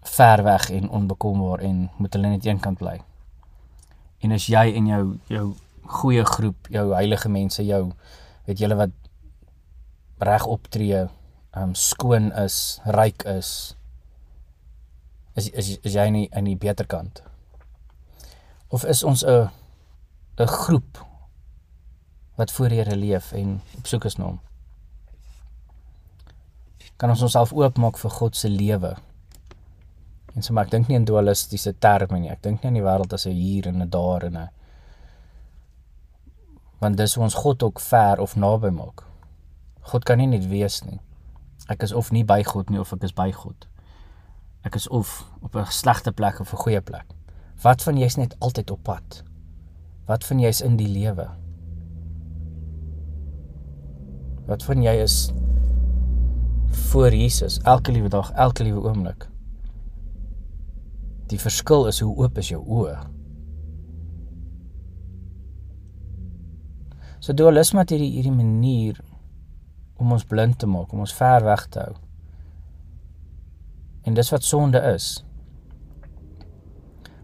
ver 0.04 0.44
weg 0.44 0.70
en 0.70 0.90
onbekombaar 0.90 1.60
en 1.60 1.90
moet 1.98 2.14
hulle 2.14 2.28
net 2.28 2.46
eenkant 2.46 2.78
bly. 2.78 3.00
En 4.24 4.32
as 4.32 4.48
jy 4.48 4.74
en 4.78 4.88
jou 4.88 5.04
jou 5.28 5.46
goeie 5.84 6.24
groep, 6.26 6.68
jou 6.72 6.94
heilige 6.94 7.30
mense, 7.30 7.64
jou 7.66 7.92
weet 8.48 8.60
julle 8.60 8.78
wat 8.80 8.92
reg 10.24 10.46
optree, 10.48 11.06
um 11.58 11.76
skoon 11.76 12.32
is, 12.40 12.80
ryk 12.86 13.26
is, 13.30 13.76
is 15.36 15.50
is 15.50 15.78
is 15.84 15.96
jy 15.96 16.08
nie 16.10 16.28
aan 16.32 16.48
die 16.48 16.58
beter 16.60 16.88
kant? 16.88 17.24
Of 18.70 18.86
is 18.86 19.04
ons 19.04 19.24
'n 19.24 19.50
'n 20.40 20.48
groep 20.48 21.06
wat 22.36 22.52
voor 22.52 22.70
die 22.70 22.78
Here 22.78 22.96
leef 22.96 23.32
en 23.32 23.62
op 23.78 23.88
soek 23.88 24.06
is 24.06 24.18
na 24.18 24.26
hom? 24.26 24.40
Kan 26.98 27.10
ons 27.10 27.22
onsself 27.22 27.54
oopmaak 27.54 27.98
vir 27.98 28.12
God 28.12 28.36
se 28.36 28.50
lewe? 28.50 28.96
En 30.34 30.42
so 30.42 30.54
maar 30.54 30.66
ek 30.66 30.72
dink 30.72 30.88
nie 30.88 30.98
in 30.98 31.06
dualistiese 31.06 31.76
terme 31.80 32.20
nie. 32.20 32.30
Ek 32.30 32.42
dink 32.42 32.62
nie 32.62 32.72
aan 32.72 32.80
die 32.80 32.86
wêreld 32.86 33.14
as 33.14 33.26
'n 33.28 33.32
hier 33.32 33.68
en 33.68 33.82
'n 33.82 33.90
daar 33.90 34.24
en 34.24 34.38
'n 34.38 34.50
want 36.84 36.98
dis 36.98 37.18
ons 37.18 37.34
God 37.34 37.64
ook 37.64 37.80
ver 37.80 38.20
of 38.20 38.36
naby 38.36 38.70
maak. 38.70 39.06
God 39.82 40.04
kan 40.04 40.18
nie 40.18 40.28
net 40.28 40.48
wees 40.48 40.82
nie. 40.84 41.00
Ek 41.72 41.84
is 41.84 41.94
of 41.94 42.12
nie 42.12 42.26
by 42.28 42.44
God 42.44 42.70
nie 42.70 42.80
of 42.80 42.92
ek 42.94 43.04
is 43.04 43.16
by 43.16 43.32
God. 43.32 43.68
Ek 44.68 44.76
is 44.76 44.88
of 44.88 45.24
op 45.42 45.56
'n 45.56 45.66
slegte 45.66 46.12
plek 46.12 46.40
of 46.40 46.54
'n 46.54 46.58
goeie 46.58 46.82
plek. 46.82 47.06
Wat 47.64 47.84
van 47.84 47.98
jy's 47.98 48.18
net 48.18 48.36
altyd 48.40 48.72
op 48.72 48.84
pad? 48.84 49.24
Wat 50.06 50.24
van 50.24 50.40
jy's 50.40 50.62
in 50.62 50.76
die 50.78 50.88
lewe? 50.88 51.30
Wat 54.46 54.64
van 54.64 54.82
jy 54.82 54.96
is 55.02 55.32
voor 56.68 57.14
Jesus 57.14 57.60
elke 57.64 57.92
liewe 57.92 58.10
dag, 58.10 58.32
elke 58.32 58.64
liewe 58.64 58.82
oomblik? 58.82 59.33
Die 61.32 61.40
verskil 61.40 61.88
is 61.88 62.02
hoe 62.04 62.14
oop 62.16 62.38
is 62.38 62.52
jou 62.52 62.62
oë. 62.62 62.98
So 67.24 67.32
dualisme 67.34 67.80
het 67.80 67.94
hierdie 67.96 68.12
hierdie 68.18 68.36
manier 68.36 68.98
om 69.96 70.12
ons 70.12 70.26
blind 70.28 70.58
te 70.60 70.68
maak, 70.68 70.92
om 70.92 71.06
ons 71.06 71.16
ver 71.16 71.46
weg 71.46 71.68
te 71.72 71.80
hou. 71.80 71.94
En 74.04 74.18
dis 74.18 74.32
wat 74.34 74.44
sonde 74.44 74.82
is. 74.90 75.14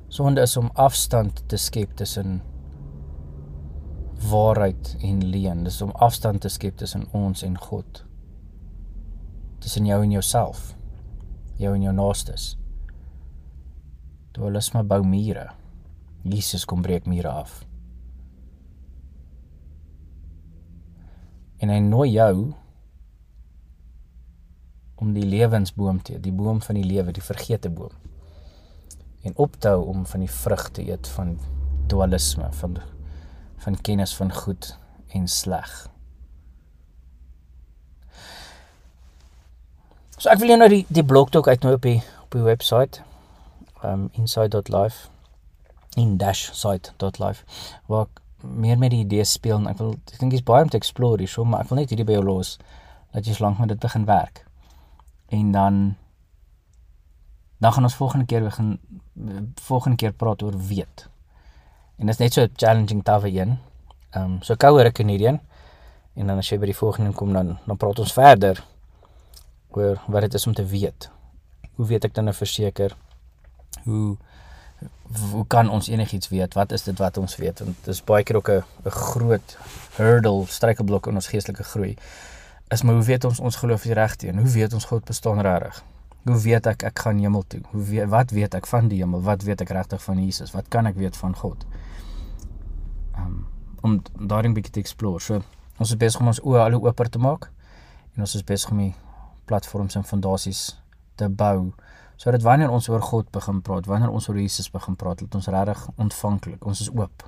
Sonde 0.08 0.42
is 0.42 0.56
om 0.58 0.72
afstand 0.80 1.44
te 1.52 1.60
skep 1.60 1.92
tussen 2.00 2.40
waarheid 4.30 4.96
en 5.04 5.20
leuen. 5.26 5.64
Dis 5.68 5.82
om 5.82 5.92
afstand 5.92 6.42
te 6.42 6.50
skep 6.50 6.80
tussen 6.80 7.04
ons 7.12 7.44
en 7.44 7.58
God. 7.58 8.06
Tussen 9.60 9.86
jou 9.86 10.00
en 10.04 10.16
jouself. 10.16 10.74
Jou 11.60 11.76
en 11.76 11.84
jou 11.84 11.94
naastes. 11.94 12.54
Dualisme 14.40 14.86
bou 14.88 15.04
mure. 15.04 15.50
Jesus 16.24 16.64
kom 16.66 16.82
breek 16.82 17.08
mure 17.08 17.30
af. 17.30 17.60
en 21.60 21.72
hy 21.72 21.80
nooi 21.84 22.10
jou 22.14 22.36
om 25.00 25.12
die 25.16 25.26
lewensboom 25.28 26.02
te 26.04 26.16
eet, 26.16 26.24
die 26.24 26.36
boom 26.36 26.60
van 26.64 26.80
die 26.80 26.88
lewe, 26.88 27.14
die 27.16 27.24
vergete 27.24 27.72
boom. 27.72 27.94
En 29.24 29.36
op 29.40 29.56
te 29.60 29.72
hou 29.72 29.86
om 29.92 30.06
van 30.08 30.24
die 30.24 30.32
vrug 30.32 30.66
te 30.76 30.84
eet 30.88 31.08
van 31.16 31.38
dualisme, 31.92 32.52
van 32.62 32.80
van 33.60 33.76
kennis 33.84 34.14
van 34.16 34.30
goed 34.32 34.70
en 35.12 35.26
sleg. 35.28 35.72
So 40.16 40.32
ek 40.32 40.40
wil 40.40 40.54
jou 40.54 40.60
nou 40.62 40.70
die 40.72 40.86
die 40.88 41.04
blog 41.04 41.34
ook 41.36 41.52
uitnooi 41.52 41.76
op 41.76 41.88
die 41.88 41.98
op 42.24 42.38
die 42.38 42.46
webwerf 42.46 43.09
um 43.84 44.10
inside.life 44.14 45.10
in 45.98 46.18
dash 46.18 46.50
site.life 46.54 47.46
waar 47.88 48.08
ek 48.08 48.22
meer 48.44 48.78
met 48.80 48.94
die 48.94 49.04
idee 49.04 49.24
speel 49.28 49.58
en 49.58 49.68
ek 49.68 49.80
wil 49.82 49.96
ek 49.98 50.20
dink 50.20 50.32
dit 50.32 50.40
is 50.40 50.46
baie 50.48 50.64
om 50.64 50.70
te 50.72 50.80
explore 50.80 51.20
hier, 51.20 51.32
so 51.32 51.44
maar 51.44 51.66
ek 51.66 51.72
wil 51.72 51.82
net 51.82 51.92
hierdie 51.92 52.08
by 52.08 52.16
jou 52.16 52.26
los 52.28 52.58
dat 53.14 53.28
jy 53.28 53.36
slank 53.36 53.60
met 53.60 53.72
dit 53.74 53.80
begin 53.82 54.06
werk. 54.08 54.46
En 55.34 55.52
dan 55.52 55.80
dan 57.60 57.74
gaan 57.76 57.84
ons 57.84 57.96
volgende 57.96 58.26
keer 58.26 58.46
begin 58.48 58.78
volgende 59.68 59.98
keer 59.98 60.14
praat 60.14 60.44
oor 60.44 60.56
weet. 60.70 61.10
En 62.00 62.08
dit 62.08 62.16
is 62.16 62.22
net 62.22 62.34
so 62.34 62.48
challenging 62.56 63.04
tawe 63.04 63.28
een. 63.28 63.58
Ehm 64.12 64.24
um, 64.24 64.42
so 64.42 64.56
kouer 64.56 64.88
ek 64.88 65.02
in 65.04 65.12
hierdie 65.12 65.28
een. 65.28 65.42
En 66.16 66.28
dan 66.28 66.38
as 66.38 66.50
jy 66.50 66.60
by 66.60 66.72
die 66.72 66.78
volgende 66.78 67.12
kom 67.14 67.34
dan 67.34 67.58
dan 67.66 67.78
praat 67.78 68.00
ons 68.00 68.14
verder 68.14 68.64
oor 69.76 70.00
wat 70.08 70.22
dit 70.22 70.34
is 70.34 70.48
om 70.48 70.54
te 70.54 70.66
weet. 70.66 71.10
Hoe 71.76 71.86
weet 71.86 72.06
ek 72.06 72.14
dan 72.14 72.30
nou 72.30 72.36
verseker 72.36 72.96
hoe 73.84 74.18
hoe 75.34 75.48
kan 75.48 75.70
ons 75.70 75.88
enigiets 75.88 76.30
weet? 76.30 76.54
Wat 76.54 76.72
is 76.72 76.84
dit 76.84 76.98
wat 76.98 77.18
ons 77.18 77.36
weet? 77.36 77.60
Want 77.60 77.76
dit 77.84 77.94
is 77.94 78.04
baie 78.04 78.24
keer 78.24 78.36
ook 78.36 78.50
'n 78.50 78.64
'n 78.86 78.90
groot 78.90 79.58
hurdle, 79.96 80.46
struikelblok 80.48 81.08
in 81.08 81.16
ons 81.16 81.28
geestelike 81.28 81.64
groei. 81.64 81.98
Is 82.68 82.82
maar 82.82 82.94
hoe 82.94 83.04
weet 83.04 83.24
ons 83.24 83.40
ons 83.40 83.56
geloof 83.56 83.86
is 83.86 83.92
reg 83.92 84.16
teen? 84.16 84.38
Hoe 84.38 84.50
weet 84.50 84.74
ons 84.74 84.86
God 84.86 85.04
bestaan 85.04 85.42
regtig? 85.42 85.84
Hoe 86.24 86.42
weet 86.42 86.66
ek 86.66 86.84
ek 86.84 87.00
gaan 87.00 87.18
hemel 87.18 87.44
toe? 87.48 87.62
Hoe 87.72 87.84
weet 87.84 88.10
wat 88.10 88.32
weet 88.32 88.54
ek 88.54 88.68
van 88.68 88.88
die 88.88 89.00
hemel? 89.00 89.22
Wat 89.22 89.44
weet 89.44 89.62
ek 89.62 89.70
regtig 89.70 90.04
van 90.04 90.26
Jesus? 90.26 90.52
Wat 90.52 90.68
kan 90.68 90.86
ek 90.86 90.96
weet 90.96 91.18
van 91.18 91.36
God? 91.36 91.66
Um, 93.18 93.48
om 93.82 94.02
daarin 94.28 94.54
bietjie 94.54 94.72
te 94.72 94.80
explore. 94.80 95.20
So 95.20 95.42
ons 95.78 95.90
is 95.90 95.98
besig 95.98 96.22
om 96.22 96.28
ons 96.28 96.42
oë 96.44 96.60
al 96.60 96.72
hoe 96.72 96.88
oper 96.88 97.10
te 97.10 97.20
maak 97.20 97.50
en 98.16 98.22
ons 98.22 98.36
is 98.36 98.44
besig 98.44 98.72
om 98.72 98.78
die 98.78 98.94
platforms 99.46 99.96
en 99.96 100.04
fondasies 100.04 100.78
te 101.16 101.30
bou 101.30 101.72
sodat 102.20 102.44
wanneer 102.44 102.72
ons 102.76 102.90
oor 102.92 103.02
God 103.02 103.30
begin 103.32 103.62
praat, 103.64 103.88
wanneer 103.88 104.12
ons 104.12 104.28
oor 104.28 104.38
Jesus 104.40 104.68
begin 104.72 104.98
praat, 105.00 105.22
dat 105.24 105.36
ons 105.40 105.48
regtig 105.48 105.86
ontvanklik, 105.96 106.66
ons 106.68 106.82
is 106.84 106.92
oop 106.92 107.24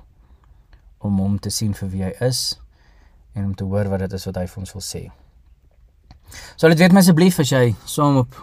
om 1.02 1.18
hom 1.18 1.38
te 1.42 1.50
sien 1.50 1.72
vir 1.74 1.88
wie 1.90 2.04
hy 2.04 2.12
is 2.22 2.42
en 3.32 3.48
om 3.48 3.54
te 3.56 3.64
hoor 3.64 3.88
wat 3.90 4.04
dit 4.04 4.12
is 4.18 4.26
wat 4.28 4.38
hy 4.38 4.44
vir 4.50 4.60
ons 4.62 4.74
wil 4.76 4.84
sê. 4.84 5.02
So 6.56 6.68
laat 6.68 6.80
weet 6.80 6.92
my 6.94 7.00
asseblief 7.00 7.40
as 7.40 7.52
jy 7.52 7.72
saam 7.88 8.20
op 8.22 8.36